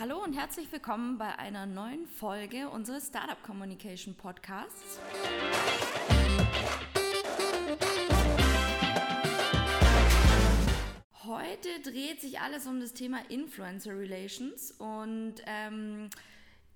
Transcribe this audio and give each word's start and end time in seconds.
Hallo 0.00 0.22
und 0.22 0.32
herzlich 0.34 0.70
willkommen 0.70 1.18
bei 1.18 1.36
einer 1.40 1.66
neuen 1.66 2.06
Folge 2.06 2.68
unseres 2.68 3.08
Startup 3.08 3.42
Communication 3.42 4.14
Podcasts. 4.14 5.00
Heute 11.24 11.80
dreht 11.82 12.20
sich 12.20 12.38
alles 12.38 12.68
um 12.68 12.78
das 12.78 12.94
Thema 12.94 13.18
Influencer 13.28 13.98
Relations 13.98 14.70
und 14.78 15.34
ähm, 15.46 16.10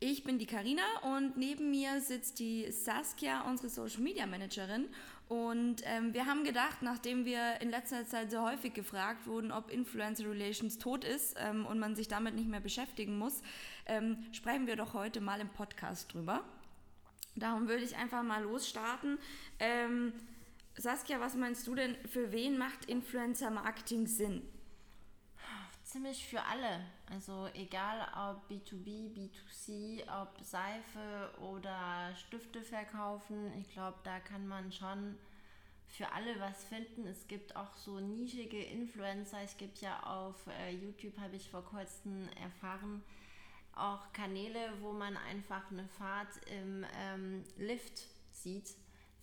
ich 0.00 0.24
bin 0.24 0.40
die 0.40 0.46
Karina 0.46 0.82
und 1.14 1.36
neben 1.36 1.70
mir 1.70 2.00
sitzt 2.00 2.40
die 2.40 2.72
Saskia, 2.72 3.42
unsere 3.42 3.68
Social 3.68 4.00
Media 4.00 4.26
Managerin. 4.26 4.88
Und 5.28 5.82
ähm, 5.84 6.12
wir 6.12 6.26
haben 6.26 6.44
gedacht, 6.44 6.82
nachdem 6.82 7.24
wir 7.24 7.60
in 7.60 7.70
letzter 7.70 8.06
Zeit 8.06 8.30
sehr 8.30 8.42
häufig 8.42 8.74
gefragt 8.74 9.26
wurden, 9.26 9.50
ob 9.50 9.70
Influencer 9.70 10.28
Relations 10.28 10.78
tot 10.78 11.04
ist 11.04 11.36
ähm, 11.38 11.64
und 11.64 11.78
man 11.78 11.96
sich 11.96 12.08
damit 12.08 12.34
nicht 12.34 12.48
mehr 12.48 12.60
beschäftigen 12.60 13.16
muss, 13.16 13.42
ähm, 13.86 14.18
sprechen 14.32 14.66
wir 14.66 14.76
doch 14.76 14.92
heute 14.92 15.20
mal 15.20 15.40
im 15.40 15.48
Podcast 15.48 16.12
drüber. 16.12 16.44
Darum 17.34 17.66
würde 17.66 17.82
ich 17.82 17.96
einfach 17.96 18.22
mal 18.22 18.42
losstarten. 18.42 19.18
Ähm, 19.58 20.12
Saskia, 20.76 21.20
was 21.20 21.34
meinst 21.34 21.66
du 21.66 21.74
denn, 21.74 21.96
für 22.08 22.32
wen 22.32 22.58
macht 22.58 22.86
Influencer 22.86 23.50
Marketing 23.50 24.06
Sinn? 24.06 24.42
Ziemlich 25.92 26.26
für 26.26 26.42
alle. 26.42 26.80
Also 27.10 27.48
egal 27.52 28.00
ob 28.30 28.50
B2B, 28.50 29.12
B2C, 29.14 30.02
ob 30.22 30.40
Seife 30.42 31.30
oder 31.40 32.14
Stifte 32.16 32.62
verkaufen. 32.62 33.52
Ich 33.60 33.70
glaube, 33.72 33.98
da 34.02 34.18
kann 34.20 34.46
man 34.46 34.72
schon 34.72 35.18
für 35.88 36.10
alle 36.12 36.40
was 36.40 36.64
finden. 36.64 37.06
Es 37.06 37.28
gibt 37.28 37.54
auch 37.54 37.76
so 37.76 38.00
nischige 38.00 38.62
Influencer. 38.62 39.42
Es 39.42 39.58
gibt 39.58 39.82
ja 39.82 40.02
auf 40.04 40.46
äh, 40.46 40.70
YouTube, 40.70 41.18
habe 41.18 41.36
ich 41.36 41.50
vor 41.50 41.64
kurzem 41.64 42.26
erfahren, 42.42 43.02
auch 43.74 44.12
Kanäle, 44.14 44.72
wo 44.80 44.92
man 44.92 45.16
einfach 45.16 45.70
eine 45.70 45.86
Fahrt 45.88 46.30
im 46.46 46.86
ähm, 46.98 47.44
Lift 47.58 48.08
sieht 48.30 48.74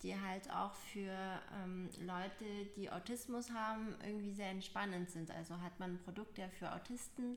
die 0.02 0.18
halt 0.18 0.50
auch 0.50 0.74
für 0.74 1.40
ähm, 1.62 1.88
Leute, 2.00 2.66
die 2.76 2.90
Autismus 2.90 3.50
haben, 3.52 3.94
irgendwie 4.04 4.32
sehr 4.32 4.50
entspannend 4.50 5.10
sind. 5.10 5.30
Also 5.30 5.60
hat 5.60 5.78
man 5.78 5.92
ein 5.92 5.98
Produkt, 5.98 6.38
der 6.38 6.50
für 6.50 6.72
Autisten 6.72 7.36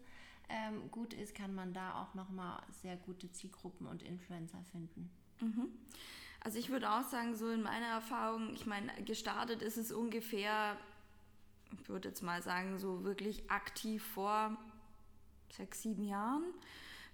ähm, 0.50 0.90
gut 0.92 1.14
ist, 1.14 1.36
kann 1.36 1.54
man 1.54 1.74
da 1.74 2.02
auch 2.02 2.14
nochmal 2.14 2.62
sehr 2.82 2.96
gute 2.98 3.32
Zielgruppen 3.32 3.88
und 3.88 4.04
Influencer 4.04 4.64
finden. 4.72 5.10
Mhm. 5.42 5.68
Also 6.42 6.60
ich 6.60 6.70
würde 6.70 6.92
auch 6.92 7.04
sagen, 7.04 7.36
so 7.36 7.50
in 7.50 7.64
meiner 7.64 7.88
Erfahrung, 7.88 8.54
ich 8.54 8.66
meine, 8.66 8.92
gestartet 9.04 9.62
ist 9.62 9.78
es 9.78 9.92
ungefähr, 9.92 10.78
ich 11.82 11.90
würde 11.90 12.10
jetzt 12.10 12.22
mal 12.22 12.42
sagen, 12.42 12.78
so 12.80 13.04
wirklich 13.04 13.50
aktiv 13.50 14.04
vor 14.04 14.58
sechs, 15.50 15.82
sieben 15.82 16.04
Jahren 16.04 16.44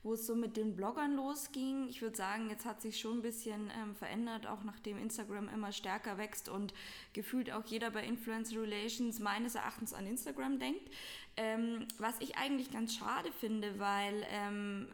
wo 0.04 0.14
es 0.14 0.26
so 0.26 0.36
mit 0.36 0.58
den 0.58 0.76
Bloggern 0.76 1.16
losging. 1.16 1.88
Ich 1.90 2.02
würde 2.02 2.16
sagen, 2.16 2.50
jetzt 2.50 2.66
hat 2.66 2.82
sich 2.82 3.00
schon 3.00 3.20
ein 3.20 3.22
bisschen 3.22 3.70
ähm, 3.82 3.96
verändert, 3.96 4.48
auch 4.48 4.64
nachdem 4.64 4.98
Instagram 4.98 5.50
immer 5.50 5.72
stärker 5.72 6.18
wächst 6.18 6.50
und 6.50 6.74
gefühlt 7.14 7.52
auch 7.52 7.66
jeder 7.66 7.92
bei 7.92 8.06
Influencer 8.06 8.62
Relations 8.62 9.20
meines 9.20 9.56
Erachtens 9.56 9.94
an 9.94 10.06
Instagram 10.06 10.60
denkt. 10.60 10.90
Ähm, 11.38 11.88
was 11.98 12.16
ich 12.20 12.38
eigentlich 12.38 12.72
ganz 12.72 12.96
schade 12.96 13.32
finde, 13.32 13.80
weil 13.80 14.26
ähm, 14.32 14.88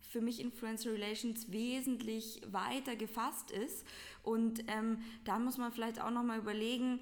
für 0.00 0.20
mich 0.20 0.40
Influencer 0.40 0.92
Relations 0.92 1.52
wesentlich 1.52 2.40
weiter 2.50 2.96
gefasst 2.96 3.50
ist. 3.50 3.84
Und 4.22 4.64
ähm, 4.68 4.98
da 5.24 5.38
muss 5.38 5.58
man 5.58 5.72
vielleicht 5.72 6.00
auch 6.00 6.10
nochmal 6.10 6.38
überlegen, 6.38 7.00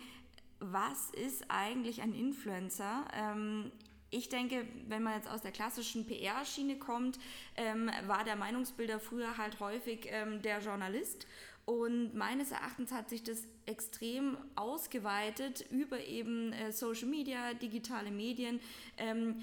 was 0.59 1.11
ist 1.11 1.45
eigentlich 1.49 2.03
ein 2.03 2.15
Influencer? 2.15 3.07
Ähm, 3.13 3.71
ich 4.11 4.29
denke, 4.29 4.67
wenn 4.89 5.03
man 5.03 5.15
jetzt 5.15 5.29
aus 5.29 5.43
der 5.43 5.53
klassischen 5.53 6.07
PR-Schiene 6.07 6.79
kommt, 6.79 7.19
ähm, 7.57 7.91
war 8.07 8.25
der 8.25 8.37
Meinungsbilder 8.37 9.01
früher 9.01 9.37
halt 9.39 9.61
häufig 9.61 10.07
ähm, 10.11 10.41
der 10.43 10.61
Journalist. 10.61 11.27
Und 11.67 12.15
meines 12.15 12.53
Erachtens 12.53 12.93
hat 12.93 13.09
sich 13.09 13.23
das 13.23 13.47
extrem 13.65 14.37
ausgeweitet 14.55 15.65
über 15.71 15.99
eben 16.05 16.53
äh, 16.53 16.73
Social 16.73 17.09
Media, 17.09 17.55
digitale 17.55 18.11
Medien. 18.11 18.61
Ähm, 18.99 19.43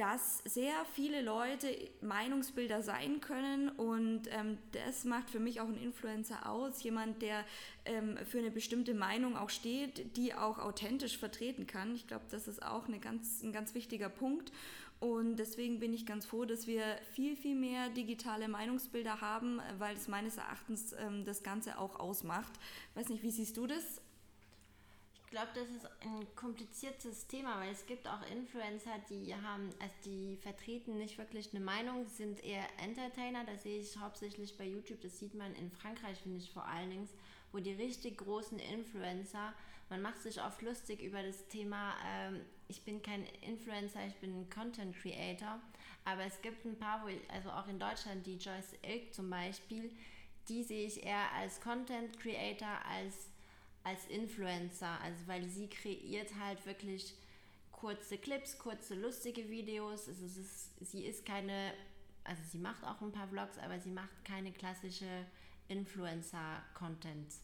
dass 0.00 0.38
sehr 0.46 0.72
viele 0.94 1.20
Leute 1.20 1.76
Meinungsbilder 2.00 2.80
sein 2.80 3.20
können 3.20 3.68
und 3.68 4.22
ähm, 4.30 4.56
das 4.72 5.04
macht 5.04 5.28
für 5.28 5.40
mich 5.40 5.60
auch 5.60 5.68
einen 5.68 5.76
Influencer 5.76 6.48
aus, 6.48 6.82
jemand, 6.82 7.20
der 7.20 7.44
ähm, 7.84 8.16
für 8.24 8.38
eine 8.38 8.50
bestimmte 8.50 8.94
Meinung 8.94 9.36
auch 9.36 9.50
steht, 9.50 10.16
die 10.16 10.32
auch 10.32 10.58
authentisch 10.58 11.18
vertreten 11.18 11.66
kann. 11.66 11.94
Ich 11.94 12.06
glaube, 12.06 12.24
das 12.30 12.48
ist 12.48 12.62
auch 12.62 12.88
eine 12.88 12.98
ganz, 12.98 13.42
ein 13.42 13.52
ganz 13.52 13.74
wichtiger 13.74 14.08
Punkt 14.08 14.52
und 15.00 15.36
deswegen 15.36 15.80
bin 15.80 15.92
ich 15.92 16.06
ganz 16.06 16.24
froh, 16.24 16.46
dass 16.46 16.66
wir 16.66 16.82
viel, 17.12 17.36
viel 17.36 17.54
mehr 17.54 17.90
digitale 17.90 18.48
Meinungsbilder 18.48 19.20
haben, 19.20 19.60
weil 19.78 19.96
es 19.96 20.08
meines 20.08 20.38
Erachtens 20.38 20.94
ähm, 20.94 21.26
das 21.26 21.42
Ganze 21.42 21.78
auch 21.78 22.00
ausmacht. 22.00 22.52
Weiß 22.94 23.10
nicht, 23.10 23.22
wie 23.22 23.30
siehst 23.30 23.54
du 23.58 23.66
das? 23.66 24.00
Ich 25.30 25.36
glaube, 25.36 25.52
das 25.54 25.68
ist 25.68 25.88
ein 26.00 26.26
kompliziertes 26.34 27.28
Thema, 27.28 27.60
weil 27.60 27.70
es 27.70 27.86
gibt 27.86 28.08
auch 28.08 28.20
Influencer, 28.32 28.98
die 29.08 29.32
haben, 29.32 29.70
also 29.78 29.94
die 30.04 30.36
vertreten 30.42 30.98
nicht 30.98 31.18
wirklich 31.18 31.54
eine 31.54 31.64
Meinung, 31.64 32.04
sind 32.08 32.42
eher 32.42 32.66
Entertainer. 32.82 33.44
Das 33.44 33.62
sehe 33.62 33.78
ich 33.78 33.96
hauptsächlich 33.96 34.58
bei 34.58 34.64
YouTube. 34.64 35.00
Das 35.02 35.20
sieht 35.20 35.34
man 35.34 35.54
in 35.54 35.70
Frankreich, 35.70 36.18
finde 36.18 36.38
ich 36.38 36.50
vor 36.50 36.66
allen 36.66 36.90
Dingen, 36.90 37.08
wo 37.52 37.60
die 37.60 37.74
richtig 37.74 38.18
großen 38.18 38.58
Influencer, 38.58 39.54
man 39.88 40.02
macht 40.02 40.20
sich 40.20 40.42
oft 40.42 40.62
lustig 40.62 41.00
über 41.00 41.22
das 41.22 41.46
Thema, 41.46 41.94
ähm, 42.04 42.40
ich 42.66 42.82
bin 42.82 43.00
kein 43.00 43.24
Influencer, 43.42 44.04
ich 44.08 44.16
bin 44.16 44.32
ein 44.36 44.50
Content 44.50 44.96
Creator. 44.96 45.60
Aber 46.04 46.24
es 46.24 46.42
gibt 46.42 46.64
ein 46.64 46.76
paar, 46.76 47.04
wo 47.04 47.06
ich, 47.06 47.20
also 47.30 47.50
auch 47.50 47.68
in 47.68 47.78
Deutschland, 47.78 48.26
die 48.26 48.36
Joyce 48.36 48.74
Ilk 48.82 49.14
zum 49.14 49.30
Beispiel, 49.30 49.92
die 50.48 50.64
sehe 50.64 50.88
ich 50.88 51.06
eher 51.06 51.30
als 51.36 51.60
Content 51.60 52.18
Creator, 52.18 52.84
als 52.84 53.29
als 53.84 54.06
Influencer, 54.08 55.00
also 55.02 55.26
weil 55.26 55.48
sie 55.48 55.68
kreiert 55.68 56.30
halt 56.38 56.64
wirklich 56.66 57.14
kurze 57.72 58.18
Clips, 58.18 58.58
kurze 58.58 58.94
lustige 58.94 59.48
Videos. 59.48 60.08
Also 60.08 60.26
es 60.26 60.36
ist, 60.36 60.90
sie 60.90 61.04
ist 61.04 61.24
keine, 61.24 61.72
also 62.24 62.42
sie 62.50 62.58
macht 62.58 62.84
auch 62.84 63.00
ein 63.00 63.12
paar 63.12 63.28
Vlogs, 63.28 63.58
aber 63.58 63.78
sie 63.80 63.90
macht 63.90 64.24
keine 64.24 64.52
klassische 64.52 65.26
Influencer-Content. 65.68 67.34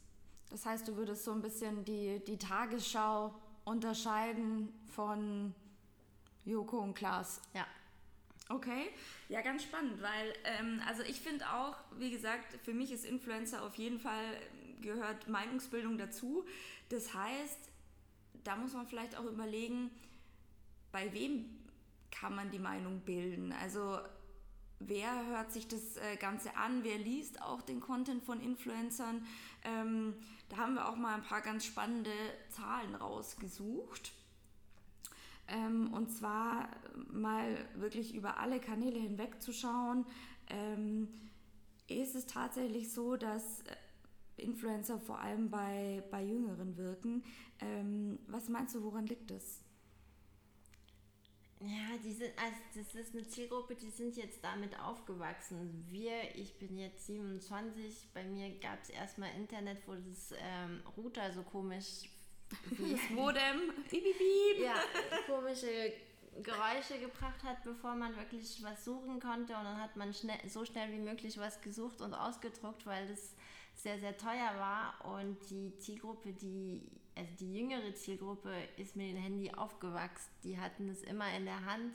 Das 0.50 0.66
heißt, 0.66 0.86
du 0.86 0.96
würdest 0.96 1.24
so 1.24 1.32
ein 1.32 1.42
bisschen 1.42 1.84
die, 1.84 2.22
die 2.24 2.38
Tagesschau 2.38 3.34
unterscheiden 3.64 4.72
von 4.94 5.54
Joko 6.44 6.78
und 6.78 6.94
Klaas. 6.94 7.40
Ja. 7.54 7.66
Okay, 8.48 8.90
ja, 9.28 9.40
ganz 9.40 9.64
spannend, 9.64 10.00
weil, 10.00 10.32
ähm, 10.44 10.80
also 10.86 11.02
ich 11.02 11.20
finde 11.20 11.44
auch, 11.52 11.74
wie 11.98 12.12
gesagt, 12.12 12.56
für 12.62 12.72
mich 12.72 12.92
ist 12.92 13.04
Influencer 13.04 13.64
auf 13.64 13.74
jeden 13.74 13.98
Fall 13.98 14.36
gehört 14.80 15.28
Meinungsbildung 15.28 15.98
dazu. 15.98 16.44
Das 16.88 17.14
heißt, 17.14 17.58
da 18.44 18.56
muss 18.56 18.72
man 18.72 18.86
vielleicht 18.86 19.16
auch 19.16 19.24
überlegen, 19.24 19.90
bei 20.92 21.12
wem 21.12 21.44
kann 22.10 22.34
man 22.34 22.50
die 22.50 22.58
Meinung 22.58 23.00
bilden? 23.00 23.52
Also 23.52 23.98
wer 24.78 25.26
hört 25.26 25.52
sich 25.52 25.68
das 25.68 25.96
äh, 25.96 26.16
Ganze 26.16 26.56
an? 26.56 26.84
Wer 26.84 26.98
liest 26.98 27.42
auch 27.42 27.62
den 27.62 27.80
Content 27.80 28.22
von 28.24 28.40
Influencern? 28.40 29.26
Ähm, 29.64 30.14
da 30.48 30.58
haben 30.58 30.74
wir 30.74 30.88
auch 30.88 30.96
mal 30.96 31.14
ein 31.14 31.22
paar 31.22 31.40
ganz 31.40 31.64
spannende 31.64 32.12
Zahlen 32.50 32.94
rausgesucht. 32.94 34.12
Ähm, 35.48 35.92
und 35.92 36.10
zwar 36.10 36.68
mal 37.10 37.68
wirklich 37.74 38.14
über 38.14 38.38
alle 38.38 38.60
Kanäle 38.60 38.98
hinweg 38.98 39.40
zu 39.40 39.52
schauen. 39.52 40.06
Ähm, 40.48 41.08
ist 41.88 42.14
es 42.14 42.26
tatsächlich 42.26 42.92
so, 42.92 43.16
dass 43.16 43.60
äh, 43.62 43.76
Influencer 44.36 44.98
vor 44.98 45.18
allem 45.18 45.50
bei, 45.50 46.02
bei 46.10 46.22
Jüngeren 46.22 46.76
wirken. 46.76 47.24
Ähm, 47.60 48.18
was 48.26 48.48
meinst 48.48 48.74
du, 48.74 48.82
woran 48.82 49.06
liegt 49.06 49.30
das? 49.30 49.60
Ja, 51.60 51.96
die 52.04 52.12
sind, 52.12 52.32
also 52.36 52.56
das 52.74 52.94
ist 52.94 53.14
eine 53.14 53.26
Zielgruppe, 53.26 53.74
die 53.74 53.88
sind 53.88 54.16
jetzt 54.16 54.44
damit 54.44 54.78
aufgewachsen. 54.78 55.86
Wir, 55.88 56.34
ich 56.34 56.58
bin 56.58 56.76
jetzt 56.76 57.06
27, 57.06 58.10
bei 58.12 58.24
mir 58.24 58.50
gab 58.58 58.82
es 58.82 58.90
erstmal 58.90 59.30
Internet, 59.36 59.78
wo 59.86 59.94
das 59.94 60.34
ähm, 60.38 60.82
Router 60.96 61.32
so 61.32 61.42
komisch. 61.42 62.10
das 62.70 63.10
Modem, 63.10 63.72
piep. 63.88 64.60
Ja, 64.60 64.74
komische 65.26 65.94
Geräusche 66.42 66.98
gebracht 67.00 67.42
hat, 67.42 67.64
bevor 67.64 67.94
man 67.94 68.14
wirklich 68.16 68.62
was 68.62 68.84
suchen 68.84 69.18
konnte. 69.18 69.56
Und 69.56 69.64
dann 69.64 69.80
hat 69.80 69.96
man 69.96 70.12
schnell, 70.12 70.38
so 70.48 70.64
schnell 70.66 70.92
wie 70.92 71.00
möglich 71.00 71.38
was 71.38 71.62
gesucht 71.62 72.02
und 72.02 72.12
ausgedruckt, 72.12 72.84
weil 72.84 73.08
das 73.08 73.34
sehr, 73.76 73.98
sehr 74.00 74.16
teuer 74.16 74.52
war 74.58 75.16
und 75.16 75.38
die 75.50 75.76
Zielgruppe, 75.78 76.32
die, 76.32 76.90
also 77.14 77.30
die 77.38 77.58
jüngere 77.58 77.94
Zielgruppe 77.94 78.50
ist 78.76 78.96
mit 78.96 79.10
dem 79.10 79.18
Handy 79.18 79.52
aufgewachsen. 79.52 80.30
Die 80.42 80.58
hatten 80.58 80.88
es 80.88 81.02
immer 81.02 81.30
in 81.36 81.44
der 81.44 81.64
Hand 81.64 81.94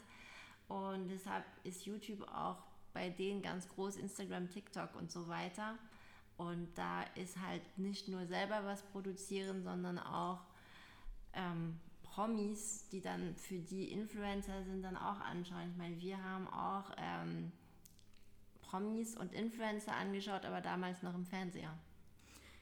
und 0.68 1.10
deshalb 1.10 1.44
ist 1.63 1.86
YouTube 1.86 2.22
auch 2.31 2.57
bei 2.94 3.10
denen 3.10 3.42
ganz 3.42 3.68
groß, 3.68 3.98
Instagram, 3.98 4.50
TikTok 4.50 4.95
und 4.95 5.12
so 5.12 5.28
weiter. 5.28 5.78
Und 6.38 6.69
da 6.75 7.04
ist 7.16 7.39
halt 7.39 7.62
nicht 7.78 8.07
nur 8.07 8.25
selber 8.25 8.66
was 8.66 8.84
produzieren, 8.84 9.63
sondern 9.63 10.00
auch 10.00 10.39
ähm, 11.34 11.80
Promis, 12.04 12.89
die 12.89 13.01
dann 13.01 13.36
für 13.36 13.60
die 13.60 13.92
Influencer 13.92 14.63
sind, 14.63 14.81
dann 14.81 14.98
auch 14.98 15.19
anschauen. 15.19 15.72
Ich 15.72 15.77
meine, 15.77 16.00
wir 16.00 16.24
haben 16.24 16.48
auch 16.48 16.92
ähm, 16.98 17.51
Promis 18.71 19.18
und 19.18 19.33
Influencer 19.33 19.94
angeschaut, 19.94 20.45
aber 20.45 20.62
damals 20.62 21.03
noch 21.03 21.13
im 21.13 21.25
Fernseher. 21.25 21.77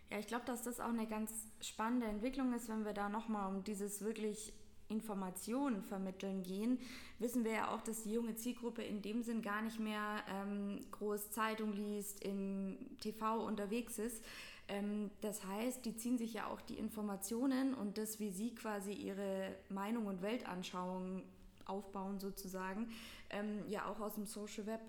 Ja, 0.10 0.18
ich 0.18 0.26
glaube, 0.26 0.46
dass 0.46 0.64
das 0.64 0.80
auch 0.80 0.90
eine 0.90 1.06
ganz 1.06 1.32
spannende 1.62 2.08
Entwicklung 2.08 2.54
ist, 2.54 2.68
wenn 2.68 2.84
wir 2.84 2.94
da 2.94 3.10
nochmal 3.10 3.48
um 3.54 3.64
dieses 3.64 4.02
wirklich 4.02 4.52
Informationen 4.88 5.84
vermitteln 5.84 6.42
gehen, 6.42 6.80
wissen 7.20 7.44
wir 7.44 7.52
ja 7.52 7.76
auch, 7.76 7.82
dass 7.82 8.02
die 8.02 8.14
junge 8.14 8.34
Zielgruppe 8.34 8.82
in 8.82 9.04
dem 9.04 9.22
Sinn 9.22 9.44
gar 9.44 9.62
nicht 9.62 9.80
mehr 9.80 10.24
ähm, 10.28 10.84
groß 10.90 11.30
Zeitung 11.30 11.74
liest, 11.74 12.24
im 12.24 12.76
TV 13.00 13.46
unterwegs 13.46 14.00
ist. 14.00 14.24
Ähm, 14.68 15.12
das 15.22 15.46
heißt, 15.46 15.86
die 15.86 15.96
ziehen 15.96 16.18
sich 16.18 16.34
ja 16.34 16.48
auch 16.48 16.62
die 16.62 16.80
Informationen 16.80 17.76
und 17.76 18.00
das, 18.00 18.20
wie 18.20 18.32
sie 18.32 18.56
quasi 18.56 18.94
ihre 18.94 19.56
Meinung 19.70 20.08
und 20.08 20.24
Weltanschauung 20.24 21.22
aufbauen 21.66 22.20
sozusagen, 22.20 22.90
ähm, 23.30 23.64
ja 23.70 23.86
auch 23.86 24.00
aus 24.00 24.16
dem 24.16 24.26
Social 24.26 24.66
Web. 24.66 24.82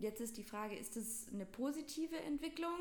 Jetzt 0.00 0.20
ist 0.20 0.36
die 0.36 0.42
Frage, 0.42 0.76
ist 0.76 0.96
es 0.96 1.28
eine 1.32 1.46
positive 1.46 2.16
Entwicklung 2.16 2.78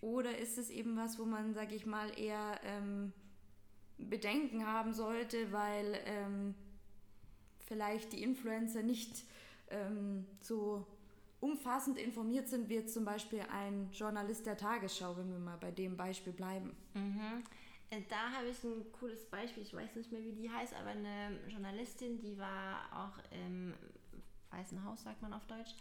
oder 0.00 0.36
ist 0.38 0.58
es 0.58 0.70
eben 0.70 0.96
was, 0.96 1.18
wo 1.18 1.24
man, 1.24 1.54
sage 1.54 1.74
ich 1.74 1.86
mal, 1.86 2.16
eher 2.18 2.60
ähm, 2.64 3.12
Bedenken 3.98 4.66
haben 4.66 4.92
sollte, 4.92 5.52
weil 5.52 5.98
ähm, 6.04 6.54
vielleicht 7.66 8.12
die 8.12 8.22
Influencer 8.22 8.82
nicht 8.82 9.24
ähm, 9.70 10.26
so 10.40 10.86
umfassend 11.40 11.98
informiert 11.98 12.48
sind, 12.48 12.68
wie 12.68 12.74
jetzt 12.74 12.94
zum 12.94 13.04
Beispiel 13.04 13.40
ein 13.52 13.90
Journalist 13.92 14.46
der 14.46 14.56
Tagesschau, 14.56 15.16
wenn 15.16 15.30
wir 15.30 15.38
mal 15.38 15.58
bei 15.58 15.70
dem 15.70 15.96
Beispiel 15.96 16.32
bleiben. 16.32 16.74
Mhm. 16.94 17.44
Äh, 17.90 18.02
da 18.08 18.32
habe 18.32 18.48
ich 18.48 18.62
ein 18.64 18.90
cooles 18.92 19.24
Beispiel, 19.26 19.62
ich 19.62 19.74
weiß 19.74 19.94
nicht 19.94 20.10
mehr, 20.10 20.22
wie 20.24 20.32
die 20.32 20.50
heißt, 20.50 20.74
aber 20.74 20.90
eine 20.90 21.38
Journalistin, 21.48 22.18
die 22.18 22.36
war 22.38 22.80
auch 22.92 23.18
im 23.32 23.74
Weißen 24.50 24.84
Haus, 24.84 25.02
sagt 25.02 25.22
man 25.22 25.32
auf 25.32 25.46
Deutsch, 25.46 25.74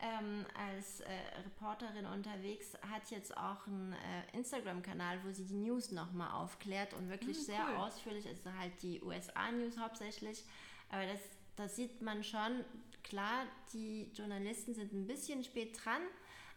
ähm, 0.00 0.44
als 0.54 1.00
äh, 1.00 1.10
Reporterin 1.44 2.06
unterwegs, 2.06 2.74
hat 2.90 3.10
jetzt 3.10 3.36
auch 3.36 3.66
einen 3.66 3.92
äh, 3.92 4.36
Instagram-Kanal, 4.36 5.20
wo 5.24 5.30
sie 5.30 5.46
die 5.46 5.54
News 5.54 5.90
nochmal 5.90 6.30
aufklärt 6.32 6.92
und 6.94 7.08
wirklich 7.08 7.38
mhm, 7.38 7.42
sehr 7.42 7.66
cool. 7.70 7.76
ausführlich, 7.76 8.26
also 8.26 8.52
halt 8.58 8.72
die 8.82 9.02
USA-News 9.02 9.78
hauptsächlich, 9.78 10.44
aber 10.90 11.06
das, 11.06 11.20
das 11.56 11.76
sieht 11.76 12.02
man 12.02 12.22
schon, 12.22 12.64
klar, 13.02 13.44
die 13.72 14.10
Journalisten 14.14 14.74
sind 14.74 14.92
ein 14.92 15.06
bisschen 15.06 15.42
spät 15.44 15.78
dran, 15.82 16.02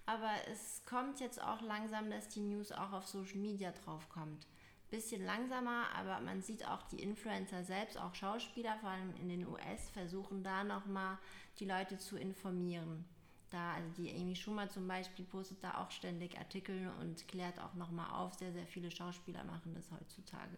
aber 0.06 0.32
es 0.52 0.84
kommt 0.86 1.20
jetzt 1.20 1.42
auch 1.42 1.62
langsam, 1.62 2.10
dass 2.10 2.28
die 2.30 2.42
News 2.42 2.72
auch 2.72 2.92
auf 2.92 3.08
Social 3.08 3.38
Media 3.38 3.72
draufkommt. 3.72 4.48
Bisschen 4.90 5.24
langsamer, 5.26 5.86
aber 5.96 6.20
man 6.20 6.42
sieht 6.42 6.66
auch 6.66 6.82
die 6.84 7.02
Influencer 7.02 7.64
selbst, 7.64 7.98
auch 7.98 8.16
Schauspieler, 8.16 8.78
vor 8.80 8.90
allem 8.90 9.16
in 9.18 9.30
den 9.30 9.48
US, 9.48 9.90
versuchen 9.94 10.44
da 10.44 10.64
nochmal 10.64 11.18
die 11.60 11.66
Leute 11.66 11.98
zu 11.98 12.18
informieren 12.18 13.06
da, 13.50 13.74
also 13.74 13.90
die 13.98 14.12
Amy 14.12 14.36
Schumer 14.36 14.70
zum 14.70 14.88
Beispiel 14.88 15.26
postet 15.26 15.64
da 15.64 15.82
auch 15.82 15.92
ständig 15.92 16.38
Artikel 16.38 16.92
und 17.00 17.28
klärt 17.28 17.60
auch 17.60 17.74
nochmal 17.74 18.12
auf. 18.12 18.36
Sehr, 18.36 18.54
sehr 18.54 18.68
viele 18.68 18.92
Schauspieler 18.92 19.44
machen 19.44 19.74
das 19.74 19.90
heutzutage. 19.92 20.58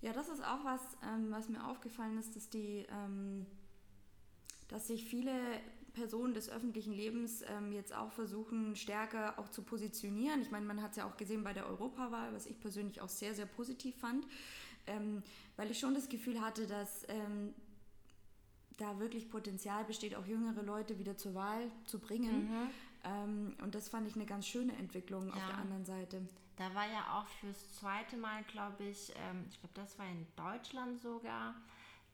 Ja, 0.00 0.12
das 0.12 0.28
ist 0.28 0.42
auch 0.42 0.64
was, 0.64 0.80
ähm, 1.02 1.30
was 1.30 1.48
mir 1.48 1.66
aufgefallen 1.66 2.18
ist, 2.18 2.36
dass 2.36 2.48
die, 2.48 2.86
ähm, 2.90 3.46
dass 4.68 4.86
sich 4.86 5.04
viele 5.04 5.60
Personen 5.94 6.34
des 6.34 6.50
öffentlichen 6.50 6.92
Lebens 6.92 7.42
ähm, 7.48 7.72
jetzt 7.72 7.94
auch 7.94 8.12
versuchen, 8.12 8.76
stärker 8.76 9.38
auch 9.38 9.48
zu 9.48 9.62
positionieren. 9.62 10.42
Ich 10.42 10.50
meine, 10.50 10.66
man 10.66 10.82
hat 10.82 10.90
es 10.90 10.96
ja 10.98 11.06
auch 11.06 11.16
gesehen 11.16 11.42
bei 11.44 11.52
der 11.52 11.66
Europawahl, 11.66 12.34
was 12.34 12.46
ich 12.46 12.60
persönlich 12.60 13.00
auch 13.00 13.08
sehr, 13.08 13.34
sehr 13.34 13.46
positiv 13.46 13.96
fand, 13.96 14.26
ähm, 14.86 15.22
weil 15.56 15.70
ich 15.70 15.78
schon 15.78 15.94
das 15.94 16.08
Gefühl 16.08 16.40
hatte, 16.40 16.66
dass 16.66 17.06
ähm, 17.08 17.54
da 18.76 18.98
wirklich 18.98 19.30
Potenzial 19.30 19.84
besteht, 19.84 20.14
auch 20.14 20.26
jüngere 20.26 20.62
Leute 20.62 20.98
wieder 20.98 21.16
zur 21.16 21.34
Wahl 21.34 21.70
zu 21.86 21.98
bringen. 21.98 22.50
Mhm. 22.50 22.70
Ähm, 23.04 23.56
und 23.62 23.74
das 23.74 23.88
fand 23.88 24.08
ich 24.08 24.16
eine 24.16 24.26
ganz 24.26 24.46
schöne 24.46 24.72
Entwicklung 24.76 25.28
ja. 25.28 25.34
auf 25.34 25.46
der 25.46 25.58
anderen 25.58 25.84
Seite. 25.84 26.22
Da 26.56 26.74
war 26.74 26.86
ja 26.86 27.18
auch 27.18 27.26
fürs 27.40 27.74
zweite 27.74 28.16
Mal, 28.16 28.42
glaube 28.44 28.84
ich, 28.84 29.12
ähm, 29.16 29.44
ich 29.48 29.58
glaube, 29.60 29.74
das 29.74 29.98
war 29.98 30.06
in 30.06 30.26
Deutschland 30.36 31.00
sogar, 31.00 31.54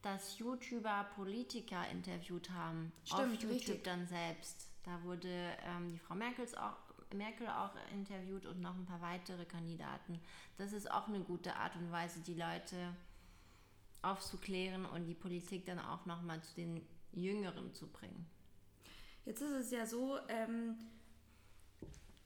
dass 0.01 0.37
YouTuber 0.39 1.07
Politiker 1.15 1.87
interviewt 1.89 2.49
haben. 2.51 2.91
Stimmt, 3.03 3.21
auf 3.21 3.31
YouTube 3.33 3.51
richtig. 3.51 3.83
dann 3.83 4.07
selbst. 4.07 4.67
Da 4.83 5.03
wurde 5.03 5.29
ähm, 5.65 5.91
die 5.91 5.99
Frau 5.99 6.15
Merkels 6.15 6.55
auch, 6.55 6.77
Merkel 7.13 7.47
auch 7.47 7.71
interviewt 7.93 8.45
und 8.45 8.61
noch 8.61 8.75
ein 8.75 8.85
paar 8.85 9.01
weitere 9.01 9.45
Kandidaten. 9.45 10.19
Das 10.57 10.73
ist 10.73 10.89
auch 10.89 11.07
eine 11.07 11.19
gute 11.19 11.55
Art 11.55 11.75
und 11.75 11.91
Weise, 11.91 12.21
die 12.21 12.33
Leute 12.33 12.95
aufzuklären 14.01 14.85
und 14.85 15.05
die 15.05 15.13
Politik 15.13 15.65
dann 15.65 15.79
auch 15.79 16.05
nochmal 16.05 16.41
zu 16.41 16.55
den 16.55 16.81
Jüngeren 17.11 17.73
zu 17.73 17.87
bringen. 17.87 18.25
Jetzt 19.25 19.41
ist 19.41 19.51
es 19.51 19.71
ja 19.71 19.85
so, 19.85 20.17
ähm, 20.29 20.77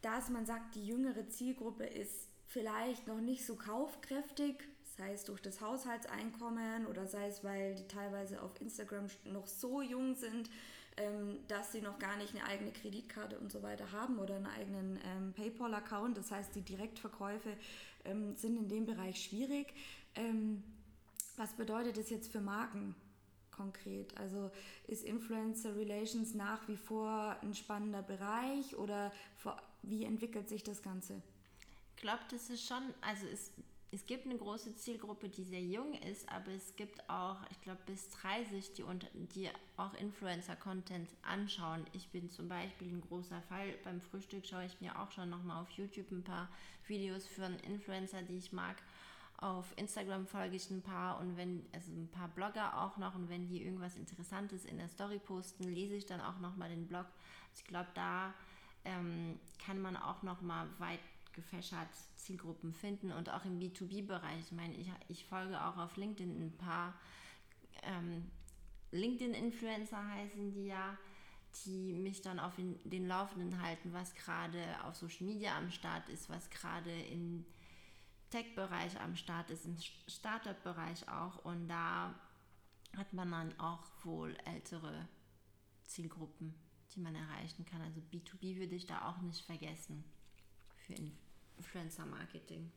dass 0.01 0.29
man 0.29 0.45
sagt, 0.45 0.75
die 0.75 0.85
jüngere 0.85 1.27
Zielgruppe 1.27 1.83
ist 1.83 2.29
vielleicht 2.45 3.07
noch 3.07 3.19
nicht 3.19 3.45
so 3.45 3.55
kaufkräftig, 3.55 4.63
sei 4.97 5.13
es 5.13 5.23
durch 5.23 5.41
das 5.41 5.61
Haushaltseinkommen 5.61 6.85
oder 6.87 7.07
sei 7.07 7.27
es, 7.27 7.43
weil 7.43 7.75
die 7.75 7.87
teilweise 7.87 8.41
auf 8.41 8.59
Instagram 8.61 9.07
noch 9.25 9.47
so 9.47 9.81
jung 9.81 10.15
sind, 10.15 10.49
ähm, 10.97 11.39
dass 11.47 11.73
sie 11.73 11.81
noch 11.81 11.99
gar 11.99 12.15
nicht 12.17 12.33
eine 12.33 12.45
eigene 12.45 12.71
Kreditkarte 12.71 13.37
und 13.37 13.51
so 13.51 13.61
weiter 13.61 13.91
haben 13.91 14.17
oder 14.19 14.35
einen 14.35 14.47
eigenen 14.47 14.99
ähm, 15.05 15.33
PayPal-Account. 15.33 16.17
Das 16.17 16.31
heißt, 16.31 16.55
die 16.55 16.61
Direktverkäufe 16.61 17.49
ähm, 18.05 18.35
sind 18.37 18.57
in 18.57 18.69
dem 18.69 18.85
Bereich 18.85 19.21
schwierig. 19.21 19.73
Ähm, 20.15 20.63
was 21.35 21.53
bedeutet 21.53 21.97
das 21.97 22.09
jetzt 22.09 22.31
für 22.31 22.39
Marken 22.39 22.95
konkret? 23.51 24.15
Also 24.17 24.51
ist 24.87 25.03
Influencer 25.03 25.75
Relations 25.75 26.33
nach 26.33 26.65
wie 26.69 26.77
vor 26.77 27.35
ein 27.41 27.53
spannender 27.53 28.01
Bereich 28.01 28.77
oder 28.77 29.11
wie 29.81 30.05
entwickelt 30.05 30.47
sich 30.47 30.63
das 30.63 30.81
Ganze? 30.81 31.21
Ich 31.95 32.01
glaube, 32.01 32.21
das 32.31 32.49
ist 32.49 32.65
schon, 32.65 32.83
also 33.01 33.25
es, 33.27 33.51
es 33.95 34.05
gibt 34.05 34.25
eine 34.25 34.37
große 34.37 34.75
Zielgruppe, 34.75 35.29
die 35.29 35.45
sehr 35.45 35.61
jung 35.61 35.93
ist, 35.93 36.27
aber 36.27 36.51
es 36.51 36.75
gibt 36.75 37.09
auch, 37.09 37.37
ich 37.49 37.61
glaube, 37.61 37.79
bis 37.85 38.09
30, 38.09 38.73
die, 38.73 38.83
unter, 38.83 39.07
die 39.13 39.49
auch 39.77 39.93
Influencer-Content 39.93 41.09
anschauen. 41.21 41.85
Ich 41.93 42.09
bin 42.09 42.29
zum 42.29 42.49
Beispiel 42.49 42.89
ein 42.89 42.99
großer 42.99 43.41
Fall. 43.43 43.73
Beim 43.85 44.01
Frühstück 44.01 44.45
schaue 44.45 44.65
ich 44.65 44.81
mir 44.81 44.99
auch 44.99 45.11
schon 45.11 45.29
nochmal 45.29 45.61
auf 45.61 45.69
YouTube 45.71 46.11
ein 46.11 46.25
paar 46.25 46.49
Videos 46.87 47.25
für 47.25 47.45
einen 47.45 47.59
Influencer, 47.61 48.21
die 48.21 48.37
ich 48.37 48.51
mag 48.51 48.75
auf 49.37 49.65
Instagram 49.75 50.25
folge 50.27 50.55
ich 50.55 50.69
ein 50.69 50.81
paar 50.81 51.19
und 51.19 51.35
wenn, 51.35 51.65
also 51.73 51.91
ein 51.91 52.09
paar 52.09 52.29
Blogger 52.29 52.81
auch 52.81 52.95
noch 52.95 53.15
und 53.15 53.29
wenn 53.29 53.47
die 53.47 53.63
irgendwas 53.63 53.97
Interessantes 53.97 54.63
in 54.63 54.77
der 54.77 54.87
Story 54.87 55.19
posten, 55.19 55.65
lese 55.65 55.95
ich 55.95 56.05
dann 56.05 56.21
auch 56.21 56.39
nochmal 56.39 56.69
den 56.69 56.87
Blog. 56.87 57.05
Ich 57.53 57.65
glaube, 57.65 57.89
da 57.95 58.33
ähm, 58.85 59.37
kann 59.63 59.81
man 59.81 59.97
auch 59.97 60.23
nochmal 60.23 60.67
weit 60.77 61.01
gefächert 61.35 61.89
Zielgruppen 62.15 62.73
finden 62.73 63.11
und 63.11 63.29
auch 63.29 63.45
im 63.45 63.59
B2B-Bereich. 63.59 64.39
Ich 64.39 64.51
meine, 64.51 64.73
ich, 64.75 64.89
ich 65.09 65.25
folge 65.25 65.63
auch 65.63 65.77
auf 65.77 65.95
LinkedIn 65.97 66.47
ein 66.47 66.57
paar 66.57 66.93
ähm, 67.83 68.31
LinkedIn-Influencer 68.91 70.07
heißen 70.07 70.51
die 70.53 70.67
ja, 70.67 70.97
die 71.65 71.93
mich 71.93 72.21
dann 72.21 72.39
auf 72.39 72.55
den 72.57 73.07
Laufenden 73.07 73.61
halten, 73.61 73.93
was 73.93 74.13
gerade 74.15 74.61
auf 74.83 74.95
Social 74.95 75.25
Media 75.25 75.57
am 75.57 75.71
Start 75.71 76.09
ist, 76.09 76.29
was 76.29 76.49
gerade 76.49 76.91
in 76.91 77.45
Tech-Bereich 78.29 78.99
am 78.99 79.15
Start 79.15 79.51
ist, 79.51 79.65
im 79.65 79.77
Startup-Bereich 80.07 81.07
auch. 81.07 81.45
Und 81.45 81.67
da 81.69 82.13
hat 82.97 83.13
man 83.13 83.31
dann 83.31 83.59
auch 83.59 83.83
wohl 84.03 84.35
ältere 84.45 85.07
Zielgruppen, 85.85 86.53
die 86.93 86.99
man 86.99 87.15
erreichen 87.15 87.65
kann. 87.65 87.81
Also 87.81 88.01
B2B 88.11 88.57
würde 88.57 88.75
ich 88.75 88.85
da 88.85 89.09
auch 89.09 89.21
nicht 89.21 89.45
vergessen 89.45 90.03
für 90.85 90.93
Influencer-Marketing. 91.57 92.71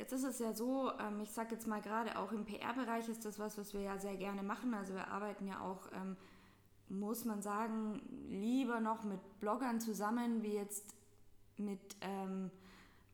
Jetzt 0.00 0.12
ist 0.12 0.24
es 0.24 0.38
ja 0.38 0.54
so, 0.54 0.90
ähm, 0.98 1.20
ich 1.20 1.30
sage 1.30 1.54
jetzt 1.54 1.66
mal 1.66 1.82
gerade 1.82 2.18
auch 2.18 2.32
im 2.32 2.46
PR-Bereich 2.46 3.06
ist 3.10 3.26
das 3.26 3.38
was, 3.38 3.58
was 3.58 3.74
wir 3.74 3.82
ja 3.82 3.98
sehr 3.98 4.16
gerne 4.16 4.42
machen. 4.42 4.72
Also 4.72 4.94
wir 4.94 5.08
arbeiten 5.08 5.46
ja 5.46 5.60
auch, 5.60 5.88
ähm, 5.92 6.16
muss 6.88 7.26
man 7.26 7.42
sagen, 7.42 8.00
lieber 8.30 8.80
noch 8.80 9.04
mit 9.04 9.20
Bloggern 9.40 9.78
zusammen, 9.78 10.42
wie 10.42 10.54
jetzt 10.54 10.94
mit 11.58 11.96
ähm, 12.00 12.50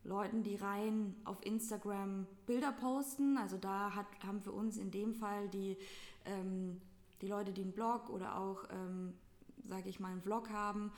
Leuten, 0.04 0.44
die 0.44 0.54
rein 0.54 1.16
auf 1.24 1.44
Instagram 1.44 2.28
Bilder 2.46 2.70
posten. 2.70 3.36
Also 3.36 3.56
da 3.56 3.96
hat, 3.96 4.06
haben 4.24 4.40
für 4.40 4.52
uns 4.52 4.76
in 4.76 4.92
dem 4.92 5.12
Fall 5.12 5.48
die, 5.48 5.76
ähm, 6.24 6.80
die 7.20 7.26
Leute, 7.26 7.52
die 7.52 7.62
einen 7.62 7.72
Blog 7.72 8.10
oder 8.10 8.38
auch, 8.38 8.62
sage 9.64 9.88
ich 9.88 9.98
mal, 9.98 10.12
einen 10.12 10.20
Vlog 10.20 10.50
haben, 10.50 10.92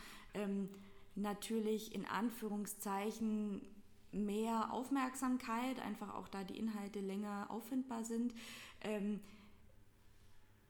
natürlich 1.14 1.94
in 1.94 2.06
Anführungszeichen 2.06 3.62
mehr 4.12 4.73
Aufmerksamkeit, 4.73 5.81
einfach 5.81 6.15
auch 6.15 6.29
da 6.29 6.45
die 6.45 6.59
Inhalte 6.59 7.00
länger 7.00 7.47
auffindbar 7.50 8.05
sind. 8.05 8.35
Ähm, 8.81 9.21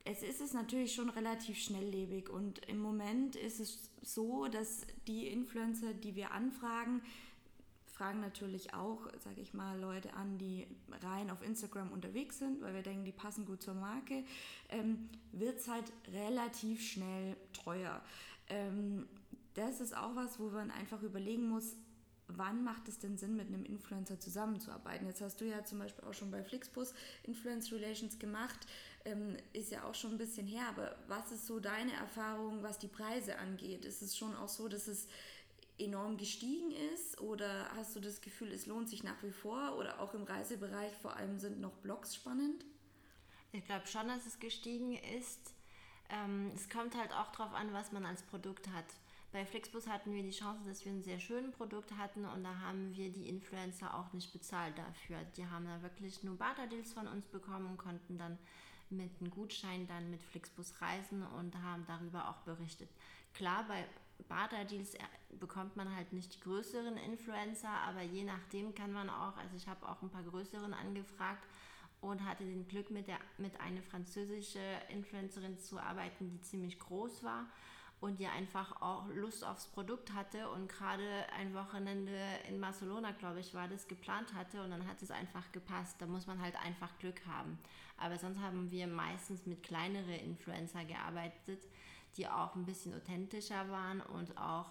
es 0.05 0.23
ist 0.23 0.41
es 0.41 0.55
natürlich 0.55 0.95
schon 0.95 1.11
relativ 1.11 1.59
schnelllebig 1.59 2.31
und 2.31 2.65
im 2.67 2.79
Moment 2.79 3.37
ist 3.37 3.61
es 3.61 3.91
so, 4.03 4.49
dass 4.49 4.87
die 5.07 5.27
Influencer, 5.27 5.93
die 5.93 6.17
wir 6.17 6.33
anfragen, 6.33 7.03
fragen 7.99 8.21
natürlich 8.21 8.73
auch, 8.75 9.09
sage 9.19 9.41
ich 9.41 9.55
mal, 9.55 9.79
Leute 9.79 10.15
an, 10.15 10.39
die 10.39 10.67
rein 11.03 11.31
auf 11.31 11.43
Instagram 11.43 11.91
unterwegs 11.91 12.39
sind, 12.39 12.63
weil 12.63 12.73
wir 12.73 12.83
denken, 12.83 13.05
die 13.05 13.13
passen 13.13 13.45
gut 13.45 13.61
zur 13.61 13.75
Marke, 13.75 14.25
ähm, 14.69 15.11
wird 15.33 15.59
es 15.59 15.69
halt 15.69 15.93
relativ 16.13 16.81
schnell 16.81 17.37
teuer. 17.53 18.01
Ähm, 18.49 19.09
das 19.55 19.81
ist 19.81 19.97
auch 19.97 20.15
was, 20.15 20.39
wo 20.39 20.49
man 20.49 20.71
einfach 20.71 21.03
überlegen 21.03 21.49
muss, 21.49 21.75
wann 22.39 22.65
macht 22.65 22.89
es 22.89 22.99
denn 22.99 23.19
Sinn, 23.19 23.37
mit 23.37 23.49
einem 23.49 23.65
Influencer 23.65 24.19
zusammenzuarbeiten? 24.19 25.07
Jetzt 25.07 25.21
hast 25.21 25.41
du 25.41 25.45
ja 25.45 25.65
zum 25.65 25.79
Beispiel 25.79 26.05
auch 26.05 26.15
schon 26.15 26.31
bei 26.31 26.43
Flixbus 26.43 26.95
Influence 27.25 27.71
Relations 27.73 28.19
gemacht, 28.19 28.67
ähm, 29.05 29.37
ist 29.53 29.71
ja 29.71 29.85
auch 29.85 29.95
schon 29.95 30.13
ein 30.13 30.19
bisschen 30.19 30.47
her, 30.47 30.69
aber 30.69 30.97
was 31.09 31.33
ist 31.33 31.47
so 31.47 31.61
deine 31.61 31.93
Erfahrung, 31.93 32.63
was 32.63 32.79
die 32.79 32.89
Preise 32.89 33.39
angeht? 33.39 33.85
Ist 33.85 34.03
es 34.03 34.17
schon 34.17 34.35
auch 34.37 34.49
so, 34.49 34.69
dass 34.69 34.89
es 34.89 35.09
enorm 35.79 36.17
gestiegen 36.17 36.73
ist 36.95 37.21
oder 37.21 37.71
hast 37.77 37.95
du 37.95 38.01
das 38.01 38.21
Gefühl, 38.21 38.53
es 38.53 38.67
lohnt 38.67 38.89
sich 38.89 39.05
nach 39.05 39.23
wie 39.23 39.31
vor 39.31 39.77
oder 39.77 40.01
auch 40.01 40.15
im 40.15 40.25
Reisebereich 40.25 40.93
vor 40.97 41.17
allem 41.17 41.39
sind 41.39 41.61
noch 41.61 41.75
Blogs 41.79 42.15
spannend? 42.15 42.65
Ich 43.53 43.65
glaube 43.65 43.87
schon, 43.87 44.09
dass 44.09 44.27
es 44.27 44.39
gestiegen 44.41 44.95
ist. 44.95 45.55
Ähm, 46.11 46.51
es 46.55 46.69
kommt 46.69 46.97
halt 46.97 47.13
auch 47.13 47.33
darauf 47.33 47.55
an, 47.55 47.73
was 47.73 47.93
man 47.93 48.05
als 48.05 48.23
Produkt 48.23 48.69
hat. 48.69 48.87
Bei 49.31 49.45
Flixbus 49.45 49.87
hatten 49.87 50.15
wir 50.15 50.23
die 50.23 50.31
Chance, 50.31 50.65
dass 50.67 50.85
wir 50.87 50.93
ein 50.93 51.03
sehr 51.03 51.21
schönes 51.21 51.53
Produkt 51.55 51.93
hatten 51.99 52.25
und 52.25 52.45
da 52.45 52.61
haben 52.61 52.95
wir 52.97 53.11
die 53.11 53.29
Influencer 53.29 53.95
auch 53.95 54.13
nicht 54.15 54.33
bezahlt 54.33 54.79
dafür. 54.79 55.19
Die 55.37 55.47
haben 55.47 55.67
da 55.67 55.83
wirklich 55.83 56.23
nur 56.23 56.37
Barterdeals 56.37 56.95
von 56.95 57.07
uns 57.07 57.27
bekommen 57.27 57.67
und 57.67 57.77
konnten 57.77 58.17
dann 58.17 58.39
mit 58.89 59.11
einem 59.21 59.31
Gutschein 59.31 59.87
dann 59.87 60.11
mit 60.11 60.23
Flixbus 60.23 60.81
reisen 60.81 61.23
und 61.39 61.55
haben 61.63 61.85
darüber 61.87 62.31
auch 62.31 62.39
berichtet. 62.39 62.89
Klar, 63.35 63.67
bei 63.69 63.85
Barterdeals 64.29 64.95
bekommt 65.39 65.77
man 65.77 65.95
halt 65.95 66.15
nicht 66.15 66.35
die 66.35 66.41
größeren 66.41 66.97
Influencer, 66.97 67.69
aber 67.69 68.01
je 68.01 68.25
nachdem 68.25 68.75
kann 68.75 68.93
man 68.93 69.11
auch, 69.11 69.37
also 69.37 69.55
ich 69.57 69.69
habe 69.69 69.87
auch 69.87 70.01
ein 70.01 70.09
paar 70.09 70.23
größeren 70.23 70.73
angefragt 70.73 71.47
und 72.01 72.25
hatte 72.25 72.45
den 72.45 72.67
Glück, 72.67 72.91
mit, 72.91 73.09
der, 73.09 73.19
mit 73.37 73.61
einer 73.61 73.83
französischen 73.83 74.63
Influencerin 74.89 75.59
zu 75.59 75.79
arbeiten, 75.79 76.31
die 76.31 76.41
ziemlich 76.41 76.79
groß 76.79 77.23
war 77.23 77.47
und 78.01 78.21
die 78.21 78.27
einfach 78.27 78.81
auch 78.81 79.09
Lust 79.09 79.45
aufs 79.45 79.67
Produkt 79.67 80.13
hatte 80.13 80.49
und 80.51 80.69
gerade 80.69 81.27
ein 81.37 81.53
Wochenende 81.55 82.17
in 82.49 82.61
Barcelona, 82.61 83.11
glaube 83.13 83.41
ich, 83.41 83.55
war 83.55 83.67
das 83.67 83.89
geplant 83.89 84.35
hatte 84.35 84.63
und 84.63 84.71
dann 84.71 84.87
hat 84.87 85.03
es 85.03 85.11
einfach 85.11 85.51
gepasst. 85.51 85.97
Da 85.99 86.07
muss 86.07 86.27
man 86.27 86.41
halt 86.41 86.55
einfach 86.57 86.97
Glück 87.01 87.27
haben. 87.27 87.59
Aber 87.97 88.17
sonst 88.17 88.39
haben 88.41 88.71
wir 88.71 88.87
meistens 88.87 89.47
mit 89.47 89.65
kleineren 89.65 90.15
Influencer 90.15 90.85
gearbeitet, 90.85 91.61
die 92.17 92.29
auch 92.29 92.55
ein 92.55 92.67
bisschen 92.67 92.95
authentischer 92.95 93.69
waren 93.69 94.01
und 94.01 94.39
auch 94.39 94.71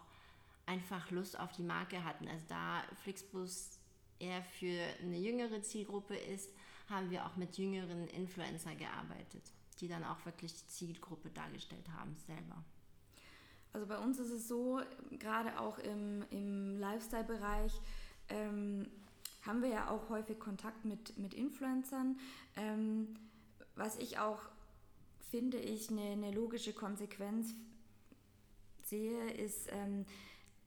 einfach 0.65 1.11
Lust 1.11 1.37
auf 1.37 1.51
die 1.51 1.63
Marke 1.63 2.03
hatten. 2.05 2.29
Also 2.29 2.45
da 2.47 2.83
Flixbus 3.03 3.79
eher 4.19 4.41
für 4.41 4.81
eine 5.01 5.17
jüngere 5.17 5.61
Zielgruppe 5.61 6.15
ist, 6.15 6.49
haben 6.89 7.09
wir 7.09 7.25
auch 7.25 7.35
mit 7.35 7.57
jüngeren 7.57 8.07
Influencer 8.07 8.75
gearbeitet, 8.75 9.43
die 9.81 9.89
dann 9.89 10.05
auch 10.05 10.25
wirklich 10.25 10.53
die 10.53 10.67
Zielgruppe 10.67 11.29
dargestellt 11.29 11.89
haben 11.97 12.15
selber. 12.15 12.63
Also 13.77 13.85
bei 13.85 13.99
uns 13.99 14.17
ist 14.17 14.31
es 14.31 14.47
so, 14.47 14.81
gerade 15.19 15.59
auch 15.59 15.77
im, 15.77 16.23
im 16.31 16.79
Lifestyle-Bereich 16.79 17.79
ähm, 18.27 18.87
haben 19.45 19.61
wir 19.61 19.69
ja 19.69 19.91
auch 19.91 20.09
häufig 20.09 20.39
Kontakt 20.39 20.83
mit, 20.83 21.15
mit 21.19 21.35
Influencern. 21.35 22.17
Ähm, 22.55 23.13
was 23.75 23.99
ich 23.99 24.17
auch 24.17 24.39
finde, 25.29 25.59
ich 25.59 25.91
eine, 25.91 26.01
eine 26.01 26.31
logische 26.31 26.73
Konsequenz 26.73 27.53
sehe, 28.81 29.29
ist, 29.33 29.71
ähm, 29.71 30.07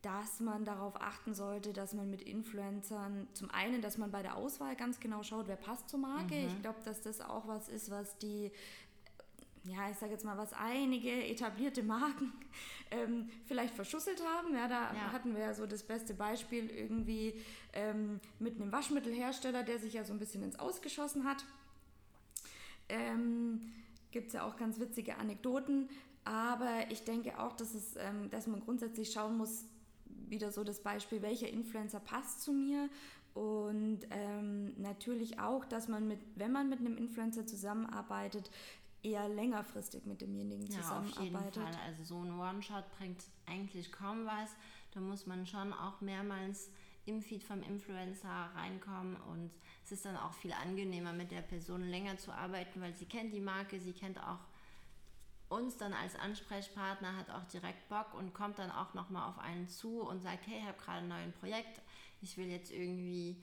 dass 0.02 0.38
man 0.38 0.64
darauf 0.64 0.94
achten 1.00 1.34
sollte, 1.34 1.72
dass 1.72 1.94
man 1.94 2.08
mit 2.08 2.22
Influencern 2.22 3.26
zum 3.34 3.50
einen, 3.50 3.82
dass 3.82 3.98
man 3.98 4.12
bei 4.12 4.22
der 4.22 4.36
Auswahl 4.36 4.76
ganz 4.76 5.00
genau 5.00 5.24
schaut, 5.24 5.48
wer 5.48 5.56
passt 5.56 5.88
zur 5.88 5.98
Marke. 5.98 6.36
Mhm. 6.36 6.46
Ich 6.46 6.62
glaube, 6.62 6.78
dass 6.84 7.02
das 7.02 7.20
auch 7.20 7.48
was 7.48 7.68
ist, 7.68 7.90
was 7.90 8.16
die 8.18 8.52
ja, 9.64 9.90
ich 9.90 9.96
sage 9.98 10.12
jetzt 10.12 10.24
mal, 10.24 10.38
was 10.38 10.52
einige 10.52 11.10
etablierte 11.10 11.82
Marken 11.82 12.32
ähm, 12.90 13.28
vielleicht 13.46 13.74
verschusselt 13.74 14.22
haben. 14.24 14.54
Ja, 14.54 14.68
da 14.68 14.94
ja. 14.94 15.12
hatten 15.12 15.34
wir 15.34 15.42
ja 15.42 15.54
so 15.54 15.66
das 15.66 15.82
beste 15.82 16.14
Beispiel 16.14 16.70
irgendwie 16.70 17.34
ähm, 17.72 18.20
mit 18.38 18.60
einem 18.60 18.72
Waschmittelhersteller, 18.72 19.62
der 19.62 19.78
sich 19.78 19.94
ja 19.94 20.04
so 20.04 20.12
ein 20.12 20.18
bisschen 20.18 20.42
ins 20.42 20.58
Ausgeschossen 20.58 21.24
hat. 21.24 21.44
Ähm, 22.88 23.60
Gibt 24.10 24.28
es 24.28 24.32
ja 24.32 24.44
auch 24.44 24.56
ganz 24.56 24.80
witzige 24.80 25.16
Anekdoten. 25.16 25.88
Aber 26.24 26.90
ich 26.90 27.04
denke 27.04 27.38
auch, 27.38 27.54
dass, 27.54 27.74
es, 27.74 27.96
ähm, 27.96 28.30
dass 28.30 28.46
man 28.46 28.60
grundsätzlich 28.60 29.12
schauen 29.12 29.36
muss, 29.36 29.64
wieder 30.28 30.52
so 30.52 30.64
das 30.64 30.80
Beispiel, 30.82 31.22
welcher 31.22 31.48
Influencer 31.48 32.00
passt 32.00 32.42
zu 32.42 32.52
mir 32.52 32.88
und 33.34 34.00
ähm, 34.10 34.72
natürlich 34.76 35.38
auch, 35.38 35.64
dass 35.64 35.88
man 35.88 36.08
mit, 36.08 36.18
wenn 36.34 36.50
man 36.50 36.68
mit 36.68 36.80
einem 36.80 36.96
Influencer 36.96 37.46
zusammenarbeitet, 37.46 38.50
eher 39.02 39.28
längerfristig 39.28 40.04
mit 40.06 40.20
demjenigen 40.20 40.66
zusammenarbeitet. 40.66 41.16
Ja, 41.16 41.20
auf 41.20 41.24
jeden 41.24 41.52
Fall. 41.52 41.82
Also 41.86 42.04
so 42.04 42.22
ein 42.22 42.38
One-Shot 42.38 42.84
bringt 42.98 43.24
eigentlich 43.46 43.92
kaum 43.92 44.26
was. 44.26 44.50
Da 44.92 45.00
muss 45.00 45.26
man 45.26 45.46
schon 45.46 45.72
auch 45.72 46.00
mehrmals 46.00 46.70
im 47.06 47.22
Feed 47.22 47.42
vom 47.42 47.62
Influencer 47.62 48.50
reinkommen 48.54 49.16
und 49.16 49.50
es 49.84 49.92
ist 49.92 50.04
dann 50.04 50.16
auch 50.16 50.34
viel 50.34 50.52
angenehmer 50.52 51.12
mit 51.12 51.30
der 51.30 51.40
Person 51.40 51.82
länger 51.82 52.18
zu 52.18 52.32
arbeiten, 52.32 52.80
weil 52.80 52.94
sie 52.94 53.06
kennt 53.06 53.32
die 53.32 53.40
Marke, 53.40 53.80
sie 53.80 53.92
kennt 53.92 54.18
auch 54.18 54.38
uns 55.48 55.76
dann 55.76 55.92
als 55.92 56.14
Ansprechpartner, 56.14 57.16
hat 57.16 57.30
auch 57.30 57.44
direkt 57.46 57.88
Bock 57.88 58.14
und 58.14 58.34
kommt 58.34 58.58
dann 58.58 58.70
auch 58.70 58.94
nochmal 58.94 59.28
auf 59.28 59.38
einen 59.38 59.68
zu 59.68 60.00
und 60.02 60.22
sagt, 60.22 60.46
hey, 60.46 60.58
ich 60.60 60.66
habe 60.66 60.78
gerade 60.78 60.98
ein 60.98 61.08
neues 61.08 61.32
Projekt, 61.32 61.80
ich 62.22 62.36
will 62.36 62.46
jetzt 62.46 62.70
irgendwie 62.70 63.36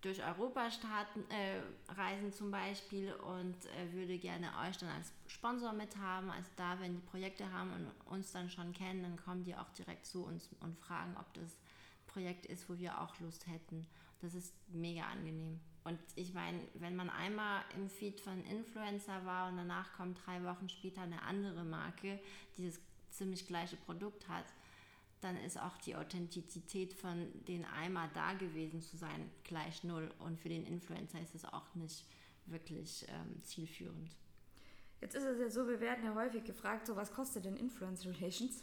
durch 0.00 0.24
Europa 0.24 0.70
starten, 0.70 1.24
äh, 1.30 1.60
reisen 1.92 2.32
zum 2.32 2.50
Beispiel 2.50 3.12
und 3.12 3.56
äh, 3.66 3.92
würde 3.92 4.18
gerne 4.18 4.48
euch 4.66 4.78
dann 4.78 4.88
als 4.88 5.12
Sponsor 5.26 5.72
mithaben. 5.72 6.30
Also 6.30 6.48
da, 6.56 6.80
wenn 6.80 6.94
die 6.94 7.06
Projekte 7.06 7.52
haben 7.52 7.70
und 7.72 8.12
uns 8.12 8.32
dann 8.32 8.48
schon 8.48 8.72
kennen, 8.72 9.02
dann 9.02 9.16
kommen 9.16 9.44
die 9.44 9.54
auch 9.54 9.68
direkt 9.70 10.06
zu 10.06 10.24
uns 10.24 10.48
und 10.60 10.78
fragen, 10.78 11.16
ob 11.18 11.32
das 11.34 11.58
Projekt 12.06 12.46
ist, 12.46 12.68
wo 12.68 12.78
wir 12.78 13.00
auch 13.00 13.18
Lust 13.20 13.46
hätten. 13.46 13.86
Das 14.20 14.34
ist 14.34 14.54
mega 14.68 15.02
angenehm. 15.02 15.60
Und 15.84 15.98
ich 16.14 16.34
meine, 16.34 16.60
wenn 16.74 16.96
man 16.96 17.08
einmal 17.08 17.62
im 17.74 17.88
Feed 17.88 18.20
von 18.20 18.44
Influencer 18.44 19.24
war 19.24 19.48
und 19.48 19.56
danach 19.56 19.92
kommt 19.94 20.18
drei 20.26 20.42
Wochen 20.44 20.68
später 20.68 21.02
eine 21.02 21.22
andere 21.22 21.64
Marke, 21.64 22.20
die 22.56 22.66
das 22.66 22.80
ziemlich 23.10 23.46
gleiche 23.46 23.76
Produkt 23.76 24.28
hat, 24.28 24.44
dann 25.20 25.36
ist 25.36 25.60
auch 25.60 25.76
die 25.78 25.96
Authentizität 25.96 26.94
von 26.94 27.28
den 27.46 27.64
einmal 27.64 28.08
da 28.14 28.32
gewesen 28.34 28.80
zu 28.80 28.96
sein 28.96 29.30
gleich 29.44 29.84
null. 29.84 30.10
Und 30.18 30.38
für 30.38 30.48
den 30.48 30.64
Influencer 30.64 31.20
ist 31.20 31.34
es 31.34 31.44
auch 31.44 31.74
nicht 31.74 32.06
wirklich 32.46 33.06
ähm, 33.08 33.42
zielführend. 33.42 34.10
Jetzt 35.00 35.14
ist 35.14 35.24
es 35.24 35.38
ja 35.38 35.48
so, 35.48 35.66
wir 35.68 35.80
werden 35.80 36.04
ja 36.04 36.14
häufig 36.14 36.44
gefragt, 36.44 36.86
so 36.86 36.96
was 36.96 37.12
kostet 37.12 37.44
denn 37.44 37.56
Influence 37.56 38.04
Relations? 38.06 38.62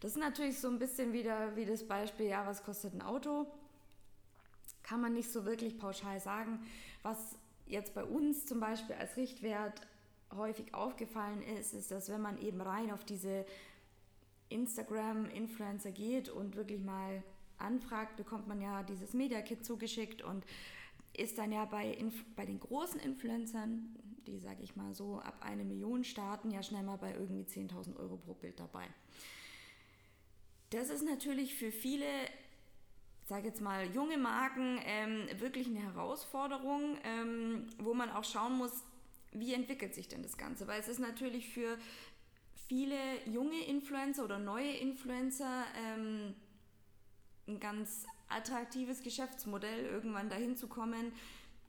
Das 0.00 0.12
ist 0.12 0.18
natürlich 0.18 0.58
so 0.58 0.68
ein 0.68 0.78
bisschen 0.78 1.12
wieder 1.12 1.56
wie 1.56 1.64
das 1.64 1.86
Beispiel, 1.86 2.26
ja, 2.26 2.46
was 2.46 2.62
kostet 2.62 2.94
ein 2.94 3.02
Auto? 3.02 3.46
Kann 4.82 5.00
man 5.00 5.14
nicht 5.14 5.32
so 5.32 5.46
wirklich 5.46 5.78
pauschal 5.78 6.20
sagen. 6.20 6.66
Was 7.02 7.38
jetzt 7.66 7.94
bei 7.94 8.04
uns 8.04 8.44
zum 8.44 8.60
Beispiel 8.60 8.96
als 8.96 9.16
Richtwert 9.16 9.80
häufig 10.34 10.74
aufgefallen 10.74 11.42
ist, 11.42 11.72
ist, 11.72 11.90
dass 11.90 12.10
wenn 12.10 12.20
man 12.20 12.38
eben 12.38 12.60
rein 12.60 12.90
auf 12.90 13.04
diese 13.04 13.46
Instagram-Influencer 14.48 15.92
geht 15.92 16.28
und 16.28 16.56
wirklich 16.56 16.80
mal 16.80 17.22
anfragt, 17.58 18.16
bekommt 18.16 18.46
man 18.48 18.60
ja 18.60 18.82
dieses 18.82 19.12
Media 19.14 19.40
Kit 19.42 19.64
zugeschickt 19.64 20.22
und 20.22 20.44
ist 21.16 21.38
dann 21.38 21.52
ja 21.52 21.64
bei, 21.64 21.90
Inf 21.90 22.24
bei 22.36 22.44
den 22.44 22.60
großen 22.60 23.00
Influencern, 23.00 23.96
die 24.26 24.38
sage 24.38 24.62
ich 24.62 24.74
mal 24.76 24.94
so 24.94 25.20
ab 25.20 25.38
eine 25.40 25.64
Million 25.64 26.04
starten, 26.04 26.50
ja 26.50 26.62
schnell 26.62 26.82
mal 26.82 26.96
bei 26.96 27.12
irgendwie 27.12 27.42
10.000 27.42 27.96
Euro 27.96 28.16
pro 28.16 28.34
Bild 28.34 28.58
dabei. 28.58 28.86
Das 30.70 30.90
ist 30.90 31.02
natürlich 31.02 31.54
für 31.54 31.70
viele, 31.70 32.06
sage 33.26 33.46
jetzt 33.46 33.60
mal 33.60 33.86
junge 33.94 34.18
Marken 34.18 34.80
ähm, 34.84 35.28
wirklich 35.38 35.68
eine 35.68 35.80
Herausforderung, 35.80 36.98
ähm, 37.04 37.68
wo 37.78 37.94
man 37.94 38.10
auch 38.10 38.24
schauen 38.24 38.58
muss, 38.58 38.82
wie 39.32 39.52
entwickelt 39.52 39.94
sich 39.94 40.08
denn 40.08 40.22
das 40.22 40.36
Ganze? 40.36 40.66
Weil 40.66 40.80
es 40.80 40.88
ist 40.88 41.00
natürlich 41.00 41.48
für 41.48 41.76
viele 42.68 42.98
junge 43.26 43.64
Influencer 43.66 44.24
oder 44.24 44.38
neue 44.38 44.70
Influencer 44.70 45.64
ähm, 45.76 46.34
ein 47.46 47.60
ganz 47.60 48.06
attraktives 48.28 49.02
Geschäftsmodell, 49.02 49.84
irgendwann 49.84 50.30
dahin 50.30 50.56
zu 50.56 50.66
kommen. 50.66 51.12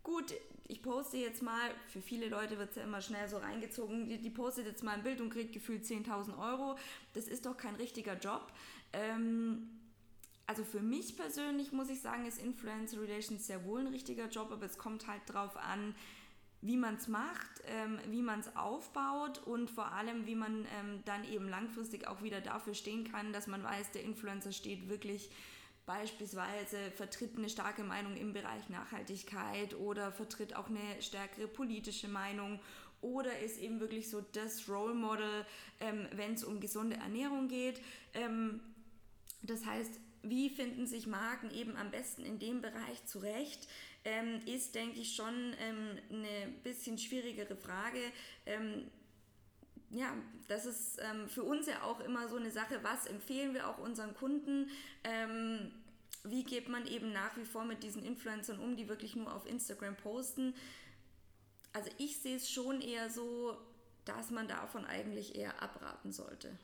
Gut, 0.03 0.33
ich 0.67 0.81
poste 0.81 1.17
jetzt 1.17 1.41
mal, 1.41 1.69
für 1.87 2.01
viele 2.01 2.29
Leute 2.29 2.57
wird 2.57 2.71
es 2.71 2.75
ja 2.75 2.83
immer 2.83 3.01
schnell 3.01 3.27
so 3.27 3.37
reingezogen, 3.37 4.07
die, 4.07 4.19
die 4.19 4.29
postet 4.29 4.65
jetzt 4.65 4.83
mal 4.83 4.93
ein 4.93 5.03
Bild 5.03 5.21
und 5.21 5.29
kriegt 5.29 5.53
gefühlt 5.53 5.83
10.000 5.83 6.37
Euro. 6.39 6.77
Das 7.13 7.27
ist 7.27 7.45
doch 7.45 7.57
kein 7.57 7.75
richtiger 7.75 8.17
Job. 8.17 8.51
Ähm, 8.93 9.69
also 10.47 10.63
für 10.63 10.81
mich 10.81 11.17
persönlich 11.17 11.71
muss 11.71 11.89
ich 11.89 12.01
sagen, 12.01 12.25
ist 12.25 12.39
Influencer 12.41 13.01
Relations 13.01 13.45
sehr 13.45 13.65
wohl 13.65 13.81
ein 13.81 13.87
richtiger 13.87 14.27
Job, 14.27 14.51
aber 14.51 14.65
es 14.65 14.77
kommt 14.77 15.07
halt 15.07 15.21
drauf 15.27 15.57
an, 15.57 15.95
wie 16.65 16.77
man 16.77 16.95
es 16.95 17.07
macht, 17.07 17.61
ähm, 17.67 17.99
wie 18.09 18.21
man 18.21 18.39
es 18.39 18.55
aufbaut 18.55 19.39
und 19.45 19.69
vor 19.69 19.91
allem, 19.91 20.25
wie 20.25 20.35
man 20.35 20.65
ähm, 20.79 21.03
dann 21.05 21.23
eben 21.25 21.47
langfristig 21.47 22.07
auch 22.07 22.23
wieder 22.23 22.41
dafür 22.41 22.73
stehen 22.73 23.03
kann, 23.11 23.33
dass 23.33 23.47
man 23.47 23.63
weiß, 23.63 23.91
der 23.91 24.03
Influencer 24.03 24.51
steht 24.51 24.89
wirklich 24.89 25.29
beispielsweise 25.85 26.77
vertritt 26.95 27.37
eine 27.37 27.49
starke 27.49 27.83
Meinung 27.83 28.17
im 28.17 28.33
Bereich 28.33 28.69
Nachhaltigkeit 28.69 29.75
oder 29.75 30.11
vertritt 30.11 30.55
auch 30.55 30.67
eine 30.67 31.01
stärkere 31.01 31.47
politische 31.47 32.07
Meinung 32.07 32.59
oder 33.01 33.37
ist 33.39 33.59
eben 33.59 33.79
wirklich 33.79 34.09
so 34.09 34.25
das 34.31 34.67
Role 34.67 34.95
Model, 34.95 35.45
ähm, 35.79 36.07
wenn 36.13 36.33
es 36.33 36.43
um 36.43 36.59
gesunde 36.59 36.95
Ernährung 36.95 37.47
geht. 37.47 37.79
Ähm, 38.15 38.59
das 39.43 39.63
heißt, 39.65 39.99
wie 40.29 40.49
finden 40.49 40.87
sich 40.87 41.07
Marken 41.07 41.51
eben 41.51 41.75
am 41.75 41.91
besten 41.91 42.23
in 42.23 42.39
dem 42.39 42.61
Bereich 42.61 43.05
zurecht, 43.05 43.67
ähm, 44.03 44.41
ist, 44.45 44.75
denke 44.75 44.99
ich, 44.99 45.15
schon 45.15 45.55
ähm, 45.59 45.97
eine 46.09 46.51
bisschen 46.63 46.97
schwierigere 46.97 47.55
Frage. 47.55 47.99
Ähm, 48.45 48.89
ja, 49.89 50.13
das 50.47 50.65
ist 50.65 50.99
ähm, 50.99 51.27
für 51.27 51.43
uns 51.43 51.67
ja 51.67 51.83
auch 51.83 51.99
immer 52.01 52.27
so 52.27 52.35
eine 52.35 52.51
Sache, 52.51 52.79
was 52.83 53.05
empfehlen 53.05 53.53
wir 53.53 53.67
auch 53.69 53.79
unseren 53.79 54.13
Kunden? 54.13 54.69
Ähm, 55.03 55.71
wie 56.23 56.43
geht 56.43 56.69
man 56.69 56.87
eben 56.87 57.11
nach 57.11 57.37
wie 57.37 57.45
vor 57.45 57.65
mit 57.65 57.83
diesen 57.83 58.03
Influencern 58.03 58.59
um, 58.59 58.75
die 58.75 58.89
wirklich 58.89 59.15
nur 59.15 59.33
auf 59.33 59.45
Instagram 59.45 59.95
posten? 59.95 60.53
Also 61.73 61.89
ich 61.97 62.17
sehe 62.17 62.37
es 62.37 62.49
schon 62.49 62.81
eher 62.81 63.09
so, 63.09 63.57
dass 64.05 64.31
man 64.31 64.47
davon 64.47 64.85
eigentlich 64.85 65.35
eher 65.35 65.61
abraten 65.61 66.11
sollte. 66.11 66.57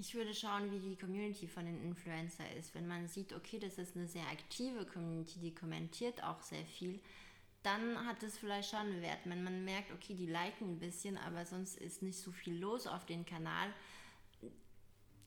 Ich 0.00 0.14
würde 0.14 0.32
schauen, 0.32 0.70
wie 0.70 0.78
die 0.78 0.96
Community 0.96 1.48
von 1.48 1.64
den 1.64 1.82
Influencer 1.82 2.44
ist. 2.56 2.72
Wenn 2.74 2.86
man 2.86 3.08
sieht, 3.08 3.32
okay, 3.32 3.58
das 3.58 3.78
ist 3.78 3.96
eine 3.96 4.06
sehr 4.06 4.26
aktive 4.28 4.86
Community, 4.86 5.40
die 5.40 5.54
kommentiert 5.54 6.22
auch 6.22 6.40
sehr 6.40 6.64
viel, 6.64 7.00
dann 7.64 8.06
hat 8.06 8.22
es 8.22 8.38
vielleicht 8.38 8.70
schon 8.70 8.80
einen 8.80 9.02
Wert. 9.02 9.18
Wenn 9.24 9.42
man 9.42 9.64
merkt, 9.64 9.90
okay, 9.92 10.14
die 10.14 10.26
liken 10.26 10.74
ein 10.74 10.78
bisschen, 10.78 11.18
aber 11.18 11.44
sonst 11.44 11.76
ist 11.78 12.02
nicht 12.02 12.18
so 12.18 12.30
viel 12.30 12.60
los 12.60 12.86
auf 12.86 13.06
dem 13.06 13.26
Kanal, 13.26 13.72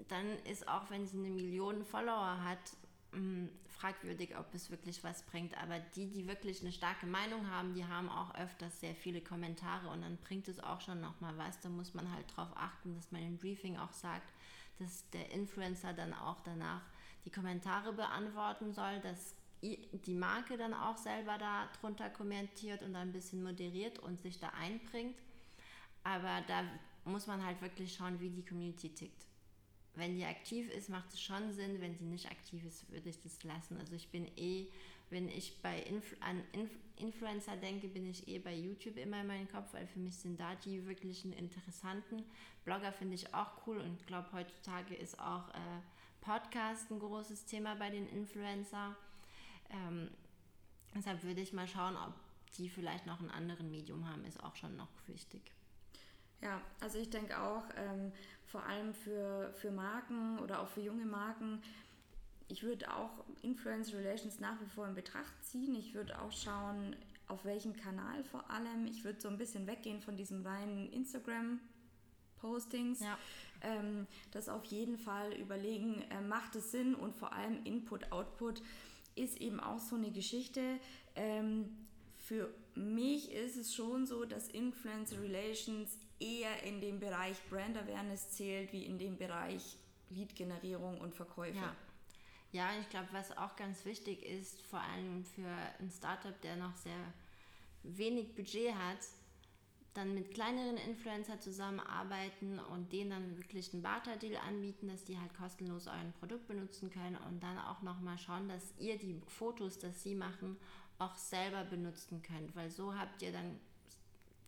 dann 0.07 0.25
ist 0.45 0.67
auch, 0.69 0.89
wenn 0.89 1.05
sie 1.05 1.17
eine 1.17 1.29
Million 1.29 1.83
Follower 1.83 2.41
hat, 2.41 2.77
hm, 3.11 3.49
fragwürdig, 3.67 4.37
ob 4.37 4.53
es 4.53 4.71
wirklich 4.71 5.03
was 5.03 5.23
bringt. 5.23 5.61
Aber 5.61 5.79
die, 5.79 6.09
die 6.09 6.27
wirklich 6.27 6.61
eine 6.61 6.71
starke 6.71 7.05
Meinung 7.05 7.49
haben, 7.51 7.73
die 7.73 7.85
haben 7.85 8.09
auch 8.09 8.33
öfters 8.35 8.79
sehr 8.79 8.95
viele 8.95 9.19
Kommentare 9.19 9.89
und 9.89 10.01
dann 10.01 10.15
bringt 10.17 10.47
es 10.47 10.61
auch 10.61 10.79
schon 10.79 11.01
nochmal 11.01 11.37
was. 11.37 11.59
Da 11.59 11.67
muss 11.67 11.93
man 11.93 12.09
halt 12.13 12.25
darauf 12.31 12.55
achten, 12.55 12.95
dass 12.95 13.11
man 13.11 13.21
im 13.21 13.37
Briefing 13.37 13.77
auch 13.77 13.91
sagt, 13.91 14.31
dass 14.81 15.09
der 15.11 15.31
Influencer 15.31 15.93
dann 15.93 16.13
auch 16.13 16.41
danach 16.41 16.81
die 17.25 17.29
Kommentare 17.29 17.93
beantworten 17.93 18.73
soll, 18.73 18.99
dass 19.01 19.35
die 19.61 20.15
Marke 20.15 20.57
dann 20.57 20.73
auch 20.73 20.97
selber 20.97 21.37
da 21.37 21.69
drunter 21.79 22.09
kommentiert 22.09 22.81
und 22.81 22.95
ein 22.95 23.11
bisschen 23.11 23.43
moderiert 23.43 23.99
und 23.99 24.19
sich 24.19 24.39
da 24.39 24.49
einbringt. 24.49 25.15
Aber 26.03 26.41
da 26.47 26.63
muss 27.05 27.27
man 27.27 27.45
halt 27.45 27.61
wirklich 27.61 27.93
schauen, 27.93 28.19
wie 28.19 28.29
die 28.29 28.43
Community 28.43 28.89
tickt. 28.89 29.25
Wenn 29.93 30.15
die 30.15 30.25
aktiv 30.25 30.69
ist, 30.71 30.89
macht 30.89 31.13
es 31.13 31.21
schon 31.21 31.53
Sinn. 31.53 31.79
Wenn 31.79 31.95
sie 31.95 32.05
nicht 32.05 32.31
aktiv 32.31 32.63
ist, 32.65 32.89
würde 32.91 33.09
ich 33.09 33.21
das 33.21 33.43
lassen. 33.43 33.77
Also 33.77 33.95
ich 33.95 34.09
bin 34.09 34.25
eh, 34.37 34.67
wenn 35.11 35.29
ich 35.29 35.61
bei 35.61 35.79
Influ 35.79 36.17
an 36.21 36.41
Inf 36.53 36.71
Influencer 36.97 37.57
denke, 37.57 37.87
bin 37.87 38.07
ich 38.07 38.27
eh 38.27 38.37
bei 38.37 38.53
YouTube 38.53 38.97
immer 38.97 39.21
in 39.21 39.27
meinem 39.27 39.51
Kopf, 39.51 39.73
weil 39.73 39.87
für 39.87 39.97
mich 39.97 40.17
sind 40.17 40.39
da 40.39 40.53
die 40.53 40.85
wirklichen 40.85 41.33
interessanten. 41.33 42.23
Blogger 42.63 42.91
finde 42.91 43.15
ich 43.15 43.33
auch 43.33 43.65
cool 43.65 43.79
und 43.79 44.05
glaube 44.05 44.31
heutzutage 44.33 44.93
ist 44.93 45.19
auch 45.19 45.49
äh, 45.49 45.81
Podcast 46.21 46.91
ein 46.91 46.99
großes 46.99 47.45
Thema 47.45 47.73
bei 47.75 47.89
den 47.89 48.07
Influencer. 48.07 48.95
Ähm, 49.71 50.11
deshalb 50.93 51.23
würde 51.23 51.41
ich 51.41 51.53
mal 51.53 51.67
schauen, 51.67 51.97
ob 51.97 52.13
die 52.57 52.69
vielleicht 52.69 53.07
noch 53.07 53.19
ein 53.19 53.31
anderes 53.31 53.63
Medium 53.63 54.07
haben, 54.07 54.23
ist 54.25 54.43
auch 54.43 54.55
schon 54.55 54.75
noch 54.75 54.89
wichtig. 55.07 55.41
Ja, 56.41 56.61
also 56.79 56.99
ich 56.99 57.09
denke 57.09 57.39
auch, 57.39 57.63
ähm, 57.77 58.11
vor 58.45 58.63
allem 58.63 58.93
für, 58.93 59.53
für 59.53 59.71
Marken 59.71 60.39
oder 60.39 60.61
auch 60.61 60.67
für 60.67 60.81
junge 60.81 61.05
Marken, 61.05 61.61
ich 62.51 62.63
würde 62.63 62.93
auch 62.93 63.23
Influence 63.41 63.93
Relations 63.93 64.41
nach 64.41 64.59
wie 64.61 64.65
vor 64.65 64.85
in 64.87 64.93
Betracht 64.93 65.33
ziehen. 65.43 65.73
Ich 65.75 65.93
würde 65.93 66.21
auch 66.21 66.33
schauen, 66.33 66.97
auf 67.27 67.45
welchem 67.45 67.77
Kanal 67.77 68.25
vor 68.25 68.51
allem. 68.51 68.87
Ich 68.87 69.05
würde 69.05 69.21
so 69.21 69.29
ein 69.29 69.37
bisschen 69.37 69.67
weggehen 69.67 70.01
von 70.01 70.17
diesen 70.17 70.45
reinen 70.45 70.91
Instagram-Postings. 70.91 72.99
Ja. 72.99 73.17
Ähm, 73.61 74.05
das 74.31 74.49
auf 74.49 74.65
jeden 74.65 74.97
Fall 74.97 75.31
überlegen, 75.33 76.01
äh, 76.09 76.19
macht 76.21 76.55
es 76.55 76.71
Sinn 76.71 76.93
und 76.93 77.15
vor 77.15 77.31
allem 77.31 77.63
Input, 77.63 78.11
Output 78.11 78.61
ist 79.15 79.39
eben 79.39 79.61
auch 79.61 79.79
so 79.79 79.95
eine 79.95 80.11
Geschichte. 80.11 80.77
Ähm, 81.15 81.87
für 82.17 82.53
mich 82.75 83.31
ist 83.31 83.55
es 83.55 83.73
schon 83.73 84.05
so, 84.05 84.25
dass 84.25 84.49
Influencer 84.49 85.21
Relations 85.21 85.97
eher 86.19 86.63
in 86.63 86.81
dem 86.81 86.99
Bereich 86.99 87.37
Brand 87.49 87.77
Awareness 87.77 88.31
zählt, 88.31 88.73
wie 88.73 88.85
in 88.85 88.99
dem 88.99 89.17
Bereich 89.17 89.77
Lead-Generierung 90.09 90.99
und 90.99 91.15
Verkäufe. 91.15 91.57
Ja. 91.57 91.73
Ja, 92.51 92.69
ich 92.79 92.89
glaube, 92.89 93.07
was 93.11 93.35
auch 93.37 93.55
ganz 93.55 93.85
wichtig 93.85 94.23
ist, 94.23 94.61
vor 94.63 94.81
allem 94.81 95.23
für 95.23 95.47
ein 95.79 95.89
Startup, 95.89 96.39
der 96.41 96.57
noch 96.57 96.75
sehr 96.75 97.13
wenig 97.83 98.35
Budget 98.35 98.75
hat, 98.75 98.99
dann 99.93 100.13
mit 100.13 100.33
kleineren 100.33 100.77
Influencer 100.77 101.39
zusammenarbeiten 101.39 102.59
und 102.59 102.91
denen 102.93 103.09
dann 103.09 103.37
wirklich 103.37 103.73
einen 103.73 103.81
Barter-Deal 103.81 104.37
anbieten, 104.37 104.87
dass 104.87 105.03
die 105.03 105.17
halt 105.17 105.33
kostenlos 105.33 105.87
euer 105.87 106.13
Produkt 106.19 106.47
benutzen 106.47 106.89
können 106.89 107.17
und 107.27 107.41
dann 107.41 107.57
auch 107.57 107.81
nochmal 107.81 108.17
schauen, 108.17 108.47
dass 108.47 108.73
ihr 108.79 108.97
die 108.97 109.21
Fotos, 109.27 109.79
das 109.79 110.01
sie 110.03 110.15
machen, 110.15 110.57
auch 110.97 111.15
selber 111.15 111.63
benutzen 111.65 112.21
könnt, 112.21 112.55
weil 112.55 112.69
so 112.69 112.95
habt 112.95 113.21
ihr 113.21 113.31
dann 113.31 113.59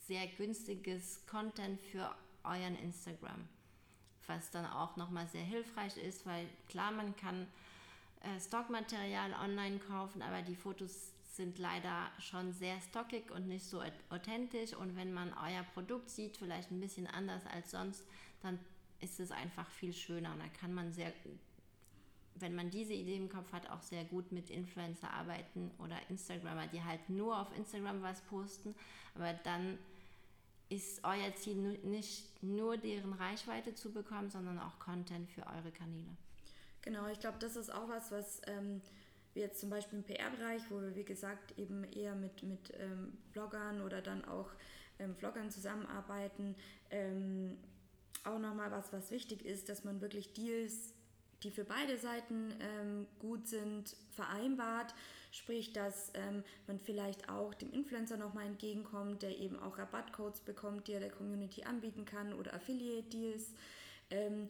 sehr 0.08 0.28
günstiges 0.28 1.26
Content 1.26 1.82
für 1.82 2.14
euren 2.44 2.78
Instagram, 2.78 3.48
was 4.28 4.52
dann 4.52 4.66
auch 4.66 4.96
nochmal 4.96 5.28
sehr 5.28 5.44
hilfreich 5.44 5.98
ist, 5.98 6.26
weil 6.26 6.48
klar, 6.70 6.92
man 6.92 7.16
kann 7.16 7.48
äh, 8.24 8.40
Stockmaterial 8.40 9.34
online 9.34 9.80
kaufen, 9.80 10.22
aber 10.22 10.42
die 10.42 10.56
Fotos 10.56 11.14
sind 11.36 11.58
leider 11.58 12.12
schon 12.20 12.54
sehr 12.54 12.80
stockig 12.82 13.32
und 13.32 13.48
nicht 13.48 13.66
so 13.66 13.82
authentisch. 14.10 14.74
Und 14.74 14.96
wenn 14.96 15.14
man 15.14 15.34
euer 15.34 15.64
Produkt 15.74 16.10
sieht, 16.10 16.38
vielleicht 16.38 16.72
ein 16.72 16.80
bisschen 16.80 17.08
anders 17.08 17.46
als 17.48 17.72
sonst, 17.72 18.04
dann 18.42 18.60
ist 19.02 19.20
es 19.20 19.32
einfach 19.32 19.70
viel 19.72 19.94
schöner. 19.94 20.32
Und 20.34 20.40
da 20.40 20.48
kann 20.60 20.74
man 20.74 20.94
sehr, 20.94 21.12
wenn 22.36 22.56
man 22.56 22.70
diese 22.70 22.94
Idee 22.94 23.18
im 23.18 23.30
Kopf 23.30 23.52
hat, 23.52 23.70
auch 23.70 23.82
sehr 23.82 24.06
gut 24.06 24.32
mit 24.32 24.50
Influencer 24.50 25.10
arbeiten 25.12 25.72
oder 25.80 25.98
Instagramer, 26.10 26.68
die 26.68 26.84
halt 26.84 27.10
nur 27.10 27.40
auf 27.40 27.56
Instagram 27.58 28.02
was 28.04 28.22
posten. 28.22 28.76
Aber 29.16 29.34
dann 29.34 29.80
ist 30.70 31.04
euer 31.04 31.36
Ziel 31.36 31.80
nicht 31.84 32.44
nur 32.44 32.78
deren 32.78 33.14
Reichweite 33.14 33.74
zu 33.74 33.92
bekommen, 33.92 34.30
sondern 34.30 34.60
auch 34.60 34.80
Content 34.80 35.30
für 35.30 35.46
eure 35.48 35.72
Kanäle. 35.72 36.16
Genau, 36.84 37.08
ich 37.08 37.20
glaube, 37.20 37.38
das 37.40 37.56
ist 37.56 37.74
auch 37.74 37.88
was, 37.88 38.12
was 38.12 38.42
ähm, 38.46 38.82
wir 39.34 39.44
jetzt 39.44 39.60
zum 39.60 39.70
Beispiel 39.70 40.00
im 40.00 40.04
PR-Bereich, 40.04 40.62
wo 40.70 40.82
wir, 40.82 40.96
wie 40.96 41.06
gesagt, 41.06 41.58
eben 41.58 41.86
eher 41.86 42.14
mit, 42.14 42.44
mit 42.44 42.72
ähm, 42.78 43.18
Bloggern 43.32 43.82
oder 43.82 44.02
dann 44.02 44.26
auch 44.26 44.50
ähm, 45.00 45.16
Vloggern 45.16 45.50
zusammenarbeiten, 45.50 46.56
ähm, 46.92 47.58
auch 48.26 48.38
nochmal 48.38 48.70
was, 48.70 48.92
was 48.92 49.12
wichtig 49.12 49.46
ist, 49.46 49.70
dass 49.70 49.86
man 49.86 50.02
wirklich 50.02 50.34
Deals, 50.34 50.94
die 51.42 51.52
für 51.52 51.64
beide 51.64 51.98
Seiten 51.98 52.54
ähm, 52.60 53.08
gut 53.20 53.48
sind, 53.48 53.96
vereinbart. 54.12 54.94
Sprich, 55.32 55.74
dass 55.74 56.12
ähm, 56.14 56.44
man 56.68 56.80
vielleicht 56.80 57.28
auch 57.28 57.54
dem 57.54 57.72
Influencer 57.72 58.18
nochmal 58.18 58.46
entgegenkommt, 58.46 59.24
der 59.24 59.38
eben 59.40 59.58
auch 59.58 59.78
Rabattcodes 59.78 60.42
bekommt, 60.42 60.88
die 60.88 60.94
er 60.94 61.00
der 61.00 61.10
Community 61.10 61.64
anbieten 61.64 62.06
kann 62.06 62.34
oder 62.34 62.54
Affiliate-Deals. 62.54 63.54
Ähm, 64.10 64.50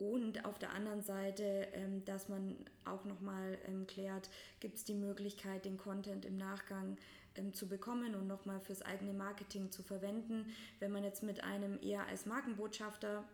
und 0.00 0.44
auf 0.44 0.58
der 0.58 0.72
anderen 0.72 1.02
Seite, 1.02 1.68
ähm, 1.74 2.04
dass 2.04 2.28
man 2.28 2.56
auch 2.84 3.04
nochmal 3.04 3.58
ähm, 3.66 3.86
klärt, 3.86 4.30
gibt 4.60 4.76
es 4.76 4.84
die 4.84 4.94
Möglichkeit, 4.94 5.64
den 5.64 5.76
Content 5.76 6.24
im 6.24 6.36
Nachgang 6.36 6.96
ähm, 7.36 7.52
zu 7.52 7.68
bekommen 7.68 8.14
und 8.14 8.26
nochmal 8.26 8.60
fürs 8.60 8.82
eigene 8.82 9.12
Marketing 9.12 9.70
zu 9.70 9.82
verwenden. 9.82 10.46
Wenn 10.78 10.90
man 10.90 11.04
jetzt 11.04 11.22
mit 11.22 11.44
einem 11.44 11.78
eher 11.82 12.06
als 12.06 12.24
Markenbotschafter 12.26 13.24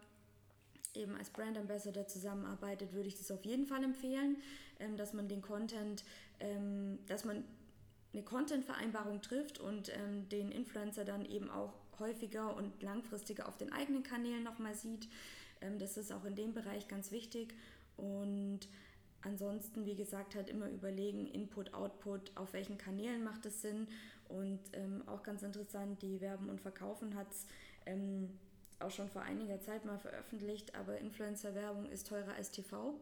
eben 0.95 1.15
als 1.15 1.31
Brand 1.31 1.57
Ambassador 1.57 2.07
zusammenarbeitet, 2.07 2.93
würde 2.93 3.09
ich 3.09 3.17
das 3.17 3.31
auf 3.31 3.45
jeden 3.45 3.67
Fall 3.67 3.85
empfehlen, 3.85 4.37
ähm, 4.81 4.97
dass 4.97 5.13
man 5.13 5.29
den 5.29 5.43
Content, 5.43 6.05
ähm, 6.41 6.99
dass 7.07 7.25
man 7.25 7.45
eine 8.13 8.23
Content-Vereinbarung 8.23 9.23
trifft 9.23 9.61
und 9.61 9.91
ähm, 9.91 10.29
den 10.31 10.51
Influencer 10.51 11.05
dann 11.05 11.25
eben 11.27 11.51
auch 11.51 11.75
häufiger 11.99 12.57
und 12.57 12.83
langfristiger 12.83 13.47
auf 13.49 13.57
den 13.57 13.73
eigenen 13.73 14.03
Kanälen 14.03 14.43
nochmal 14.43 14.75
sieht. 14.75 15.09
Ähm, 15.61 15.79
das 15.79 15.97
ist 15.97 16.13
auch 16.13 16.25
in 16.25 16.35
dem 16.35 16.55
Bereich 16.55 16.89
ganz 16.89 17.11
wichtig. 17.11 17.55
Und 17.97 18.61
ansonsten, 19.23 19.87
wie 19.87 19.95
gesagt, 19.95 20.35
halt 20.35 20.49
immer 20.49 20.69
überlegen, 20.69 21.27
Input, 21.27 21.75
Output, 21.75 22.33
auf 22.37 22.53
welchen 22.53 22.79
Kanälen 22.79 23.25
macht 23.25 23.47
es 23.47 23.63
Sinn. 23.63 23.89
Und 24.29 24.61
ähm, 24.73 25.03
auch 25.07 25.23
ganz 25.23 25.43
interessant, 25.43 26.03
die 26.03 26.21
Werben 26.21 26.49
und 26.49 26.61
Verkaufen 26.61 27.15
hat 27.15 27.31
es 27.31 27.47
ähm, 27.87 28.31
auch 28.81 28.91
schon 28.91 29.09
vor 29.09 29.23
einiger 29.23 29.61
Zeit 29.61 29.85
mal 29.85 29.99
veröffentlicht, 29.99 30.75
aber 30.75 30.99
Influencer-Werbung 30.99 31.87
ist 31.87 32.09
teurer 32.09 32.35
als 32.35 32.51
TV. 32.51 32.95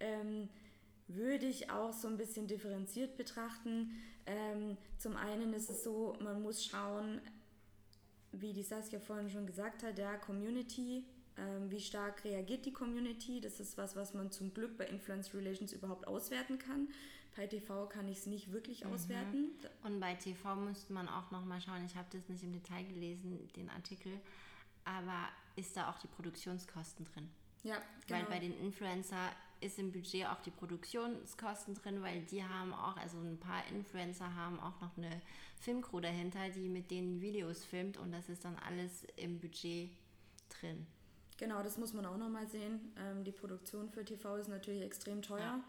Ähm, 0.00 0.48
würde 1.06 1.46
ich 1.46 1.70
auch 1.70 1.92
so 1.92 2.08
ein 2.08 2.16
bisschen 2.16 2.46
differenziert 2.46 3.16
betrachten. 3.16 3.90
Ähm, 4.26 4.76
zum 4.98 5.16
einen 5.16 5.52
ist 5.52 5.68
es 5.68 5.84
so, 5.84 6.16
man 6.20 6.42
muss 6.42 6.64
schauen, 6.64 7.20
wie 8.32 8.52
die 8.52 8.62
Saskia 8.62 8.98
vorhin 8.98 9.30
schon 9.30 9.46
gesagt 9.46 9.82
hat, 9.82 9.98
der 9.98 10.18
Community 10.18 11.04
Ähm, 11.36 11.70
wie 11.70 11.80
stark 11.80 12.24
reagiert 12.24 12.64
die 12.64 12.72
Community? 12.72 13.40
Das 13.40 13.60
ist 13.60 13.76
was, 13.76 13.96
was 13.96 14.14
man 14.14 14.30
zum 14.30 14.54
Glück 14.54 14.76
bei 14.76 14.86
Influence 14.86 15.34
Relations 15.34 15.72
überhaupt 15.72 16.06
auswerten 16.06 16.58
kann. 16.58 16.88
Bei 17.36 17.46
TV 17.46 17.86
kann 17.86 18.08
ich 18.08 18.18
es 18.18 18.26
nicht 18.26 18.52
wirklich 18.52 18.84
mhm. 18.84 18.92
auswerten. 18.92 19.50
Und 19.82 20.00
bei 20.00 20.14
TV 20.14 20.54
müsste 20.56 20.92
man 20.92 21.08
auch 21.08 21.30
nochmal 21.30 21.60
schauen, 21.60 21.84
ich 21.84 21.96
habe 21.96 22.08
das 22.12 22.28
nicht 22.28 22.44
im 22.44 22.52
Detail 22.52 22.84
gelesen, 22.84 23.48
den 23.56 23.68
Artikel, 23.70 24.12
aber 24.84 25.28
ist 25.56 25.76
da 25.76 25.90
auch 25.90 25.98
die 25.98 26.06
Produktionskosten 26.08 27.06
drin? 27.06 27.28
Ja, 27.64 27.80
genau. 28.06 28.20
Weil 28.20 28.26
bei 28.26 28.38
den 28.38 28.58
Influencer 28.60 29.32
ist 29.60 29.78
im 29.78 29.90
Budget 29.90 30.26
auch 30.26 30.40
die 30.42 30.50
Produktionskosten 30.50 31.74
drin, 31.74 32.02
weil 32.02 32.22
die 32.22 32.44
haben 32.44 32.74
auch, 32.74 32.96
also 32.98 33.18
ein 33.18 33.38
paar 33.40 33.66
Influencer 33.68 34.34
haben 34.34 34.60
auch 34.60 34.78
noch 34.80 34.96
eine 34.98 35.22
Filmcrew 35.60 36.00
dahinter, 36.00 36.50
die 36.50 36.68
mit 36.68 36.90
denen 36.90 37.20
Videos 37.20 37.64
filmt 37.64 37.96
und 37.96 38.12
das 38.12 38.28
ist 38.28 38.44
dann 38.44 38.56
alles 38.56 39.04
im 39.16 39.40
Budget 39.40 39.90
drin. 40.50 40.86
Genau, 41.36 41.62
das 41.62 41.78
muss 41.78 41.92
man 41.92 42.06
auch 42.06 42.16
nochmal 42.16 42.46
sehen. 42.46 42.92
Ähm, 42.98 43.24
die 43.24 43.32
Produktion 43.32 43.88
für 43.88 44.04
TV 44.04 44.36
ist 44.36 44.48
natürlich 44.48 44.82
extrem 44.82 45.22
teuer. 45.22 45.40
Ja. 45.40 45.64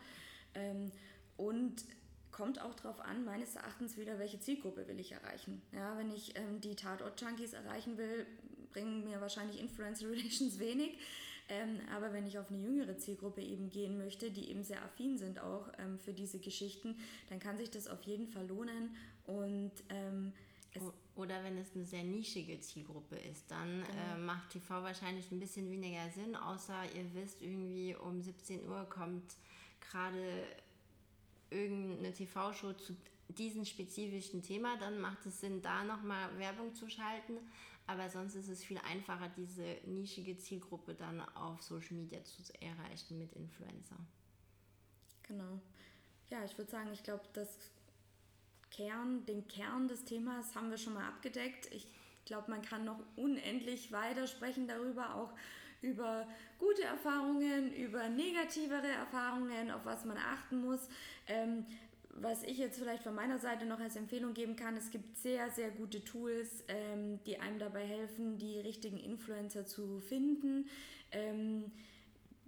Ähm, 0.53 0.91
und 1.37 1.83
kommt 2.31 2.61
auch 2.61 2.73
darauf 2.73 2.99
an, 2.99 3.23
meines 3.23 3.55
Erachtens 3.55 3.97
wieder, 3.97 4.19
welche 4.19 4.39
Zielgruppe 4.39 4.87
will 4.87 4.99
ich 4.99 5.13
erreichen. 5.13 5.61
Ja, 5.71 5.97
wenn 5.97 6.11
ich 6.11 6.37
ähm, 6.37 6.59
die 6.61 6.75
Tatort-Junkies 6.75 7.53
erreichen 7.53 7.97
will, 7.97 8.25
bringen 8.73 9.05
mir 9.05 9.21
wahrscheinlich 9.21 9.59
Influencer 9.59 10.07
Relations 10.09 10.59
wenig. 10.59 10.97
Ähm, 11.47 11.79
aber 11.95 12.11
wenn 12.11 12.25
ich 12.25 12.39
auf 12.39 12.49
eine 12.49 12.59
jüngere 12.59 12.97
Zielgruppe 12.97 13.41
eben 13.41 13.69
gehen 13.69 13.97
möchte, 13.97 14.31
die 14.31 14.49
eben 14.49 14.63
sehr 14.63 14.83
affin 14.83 15.17
sind 15.17 15.39
auch 15.39 15.71
ähm, 15.77 15.99
für 15.99 16.11
diese 16.11 16.39
Geschichten, 16.39 16.97
dann 17.29 17.39
kann 17.39 17.57
sich 17.57 17.69
das 17.69 17.87
auf 17.87 18.01
jeden 18.03 18.27
Fall 18.27 18.47
lohnen. 18.47 18.95
Und 19.27 19.71
ähm, 20.75 20.91
oder 21.15 21.43
wenn 21.43 21.57
es 21.57 21.73
eine 21.75 21.85
sehr 21.85 22.03
nischige 22.03 22.59
Zielgruppe 22.59 23.15
ist, 23.17 23.49
dann 23.49 23.83
genau. 23.83 24.15
äh, 24.15 24.17
macht 24.17 24.49
TV 24.49 24.83
wahrscheinlich 24.83 25.31
ein 25.31 25.39
bisschen 25.39 25.69
weniger 25.69 26.09
Sinn, 26.09 26.35
außer 26.35 26.83
ihr 26.93 27.13
wisst 27.13 27.41
irgendwie 27.41 27.95
um 27.95 28.21
17 28.21 28.67
Uhr 28.67 28.85
kommt 28.89 29.35
gerade 29.79 30.45
irgendeine 31.49 32.13
TV-Show 32.13 32.73
zu 32.73 32.95
diesem 33.29 33.65
spezifischen 33.65 34.41
Thema, 34.41 34.77
dann 34.77 34.99
macht 34.99 35.25
es 35.25 35.39
Sinn, 35.39 35.61
da 35.61 35.83
nochmal 35.83 36.37
Werbung 36.37 36.73
zu 36.73 36.89
schalten. 36.89 37.37
Aber 37.87 38.09
sonst 38.09 38.33
ist 38.33 38.49
es 38.49 38.63
viel 38.63 38.79
einfacher, 38.79 39.29
diese 39.37 39.77
nischige 39.85 40.37
Zielgruppe 40.37 40.95
dann 40.95 41.21
auf 41.35 41.61
Social 41.61 41.95
Media 41.95 42.23
zu 42.23 42.41
erreichen 42.59 43.19
mit 43.19 43.31
Influencer. 43.33 43.97
Genau. 45.23 45.59
Ja, 46.29 46.43
ich 46.43 46.57
würde 46.57 46.71
sagen, 46.71 46.89
ich 46.91 47.03
glaube, 47.03 47.23
das 47.33 47.69
Kern, 48.75 49.25
den 49.25 49.47
Kern 49.47 49.87
des 49.87 50.03
Themas 50.03 50.53
haben 50.55 50.69
wir 50.69 50.77
schon 50.77 50.93
mal 50.93 51.07
abgedeckt. 51.07 51.73
Ich 51.73 51.87
glaube, 52.25 52.51
man 52.51 52.61
kann 52.61 52.83
noch 52.83 52.99
unendlich 53.15 53.91
weiter 53.91 54.27
sprechen 54.27 54.67
darüber, 54.67 55.15
auch 55.15 55.31
über 55.81 56.27
gute 56.59 56.83
Erfahrungen, 56.83 57.73
über 57.73 58.09
negativere 58.09 58.87
Erfahrungen, 58.87 59.71
auf 59.71 59.85
was 59.85 60.03
man 60.03 60.17
achten 60.17 60.59
muss. 60.59 60.89
Ähm, 61.27 61.65
was 62.17 62.43
ich 62.43 62.57
jetzt 62.57 62.79
vielleicht 62.79 63.03
von 63.03 63.15
meiner 63.15 63.39
Seite 63.39 63.65
noch 63.65 63.79
als 63.79 63.95
Empfehlung 63.95 64.33
geben 64.33 64.55
kann, 64.55 64.75
es 64.75 64.89
gibt 64.89 65.17
sehr, 65.17 65.49
sehr 65.51 65.69
gute 65.69 66.03
Tools, 66.03 66.63
ähm, 66.67 67.19
die 67.25 67.39
einem 67.39 67.59
dabei 67.59 67.85
helfen, 67.85 68.37
die 68.37 68.59
richtigen 68.59 68.97
Influencer 68.97 69.65
zu 69.65 69.99
finden. 69.99 70.67
Ähm, 71.11 71.71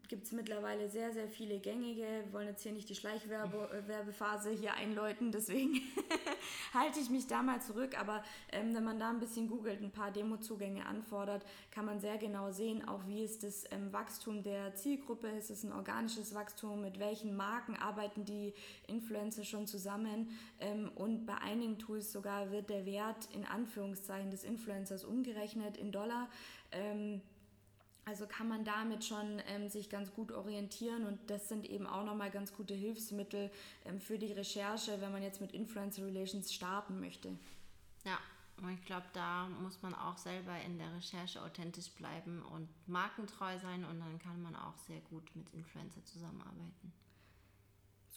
gibt 0.08 0.26
es 0.26 0.32
mittlerweile 0.32 0.89
sehr, 0.89 1.12
sehr 1.12 1.28
viele 1.28 1.60
gängige. 1.60 2.02
Wir 2.02 2.34
wollen 2.34 2.48
jetzt 2.48 2.63
hier 2.63 2.72
nicht 2.72 2.89
die 2.89 2.96
Schleichwerbephase 2.96 4.52
hier 4.52 4.74
einläuten, 4.74 5.32
deswegen 5.32 5.82
halte 6.74 7.00
ich 7.00 7.10
mich 7.10 7.28
da 7.28 7.43
mal 7.43 7.62
zurück. 7.62 8.00
Aber 8.00 8.24
ähm, 8.52 8.74
wenn 8.76 8.84
man 8.84 9.00
da 9.00 9.10
ein 9.10 9.20
bisschen 9.20 9.48
googelt, 9.48 9.82
ein 9.82 9.91
paar 9.91 10.12
Demozugänge 10.12 10.86
anfordert, 10.86 11.46
kann 11.72 11.86
man 11.86 12.00
sehr 12.00 12.17
genau 12.17 12.52
sehen, 12.52 12.88
auch 12.88 13.08
wie 13.08 13.24
ist 13.24 13.43
das 13.43 13.65
ähm, 13.72 13.91
Wachstum 13.91 14.43
der 14.43 14.76
Zielgruppe, 14.76 15.28
ist 15.28 15.50
es 15.50 15.63
ein 15.63 15.74
organisches 15.74 16.34
Wachstum, 16.34 16.82
mit 16.82 17.00
welchen 17.00 17.36
Marken 17.36 17.76
arbeiten 17.76 18.26
die 18.26 18.54
Influencer 18.88 19.43
schon 19.43 19.67
zusammen. 19.67 20.30
Ähm, 20.60 20.89
und 20.96 21.26
bei 21.26 21.36
einigen 21.36 21.78
Tools 21.78 22.12
sogar 22.12 22.52
wird 22.52 22.70
der 22.70 22.86
Wert 22.86 23.28
in 23.34 23.46
Anführungszeichen 23.46 24.32
des 24.32 24.43
Influencers 24.43 25.04
umgerechnet 25.04 25.78
in 25.78 25.91
Dollar. 25.91 26.30
Ähm, 26.72 27.22
also 28.08 28.26
kann 28.26 28.48
man 28.48 28.63
damit 28.63 29.04
schon 29.04 29.41
ähm, 29.48 29.67
sich 29.67 29.89
ganz 29.89 30.13
gut 30.13 30.32
orientieren 30.32 31.06
und 31.06 31.20
das 31.30 31.50
sind 31.50 31.70
eben 31.70 31.86
auch 31.86 32.06
nochmal 32.06 32.32
ganz 32.32 32.54
gute 32.54 32.74
Hilfsmittel 32.74 33.52
ähm, 33.86 34.00
für 34.00 34.17
die 34.17 34.32
Recherche, 34.32 35.02
wenn 35.02 35.12
man 35.12 35.24
jetzt 35.24 35.41
mit 35.41 35.52
Influencer 35.52 36.06
Relations 36.06 36.54
starten 36.54 37.02
möchte. 37.02 37.38
Ja, 38.06 38.17
und 38.62 38.70
ich 38.70 38.86
glaube, 38.86 39.06
da 39.12 39.50
muss 39.62 39.82
man 39.82 39.93
auch 39.93 40.17
selber 40.17 40.58
in 40.65 40.78
der 40.78 40.96
Recherche 40.96 41.41
authentisch 41.43 41.91
bleiben 41.91 42.41
und 42.43 42.70
markentreu 42.88 43.60
sein 43.60 43.84
und 43.84 44.00
dann 44.00 44.20
kann 44.20 44.41
man 44.41 44.56
auch 44.56 44.78
sehr 44.78 45.02
gut 45.02 45.24
mit 45.36 45.50
Influencer 45.54 46.04
zusammenarbeiten. 46.06 46.93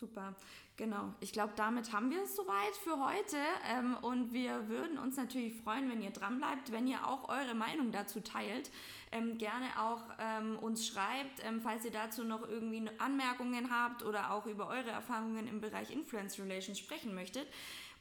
Super, 0.00 0.34
genau. 0.78 1.12
Ich 1.20 1.30
glaube, 1.30 1.52
damit 1.56 1.92
haben 1.92 2.10
wir 2.10 2.22
es 2.22 2.34
soweit 2.34 2.74
für 2.82 2.98
heute. 3.04 3.36
Ähm, 3.70 3.98
und 4.00 4.32
wir 4.32 4.66
würden 4.70 4.96
uns 4.96 5.18
natürlich 5.18 5.60
freuen, 5.60 5.90
wenn 5.90 6.00
ihr 6.00 6.10
dran 6.10 6.38
bleibt, 6.38 6.72
wenn 6.72 6.86
ihr 6.86 7.06
auch 7.06 7.28
eure 7.28 7.54
Meinung 7.54 7.92
dazu 7.92 8.20
teilt. 8.20 8.70
Ähm, 9.12 9.36
gerne 9.36 9.66
auch 9.78 10.00
ähm, 10.18 10.58
uns 10.58 10.86
schreibt, 10.86 11.44
ähm, 11.44 11.60
falls 11.60 11.84
ihr 11.84 11.90
dazu 11.90 12.24
noch 12.24 12.48
irgendwie 12.48 12.88
Anmerkungen 12.96 13.70
habt 13.70 14.02
oder 14.02 14.32
auch 14.32 14.46
über 14.46 14.68
eure 14.68 14.88
Erfahrungen 14.88 15.46
im 15.46 15.60
Bereich 15.60 15.90
Influence 15.90 16.38
Relations 16.38 16.78
sprechen 16.78 17.14
möchtet. 17.14 17.46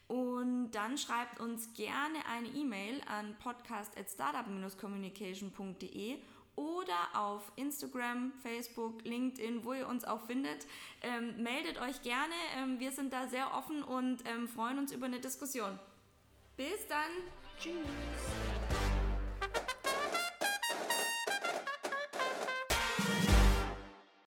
Und 0.07 0.71
dann 0.71 0.97
schreibt 0.97 1.41
uns 1.41 1.73
gerne 1.73 2.19
eine 2.33 2.47
E-Mail 2.47 3.01
an 3.07 3.35
podcast.startup-communication.de 3.43 6.19
oder 6.59 7.07
auf 7.13 7.41
Instagram, 7.55 8.33
Facebook, 8.43 9.05
LinkedIn, 9.05 9.63
wo 9.63 9.73
ihr 9.73 9.87
uns 9.87 10.03
auch 10.03 10.21
findet. 10.25 10.67
Ähm, 11.01 11.41
meldet 11.41 11.79
euch 11.81 12.01
gerne. 12.01 12.33
Ähm, 12.57 12.79
wir 12.79 12.91
sind 12.91 13.13
da 13.13 13.27
sehr 13.27 13.53
offen 13.55 13.81
und 13.81 14.17
ähm, 14.27 14.47
freuen 14.49 14.77
uns 14.77 14.91
über 14.91 15.05
eine 15.05 15.21
Diskussion. 15.21 15.79
Bis 16.57 16.85
dann. 16.89 17.11
Tschüss. 17.57 18.88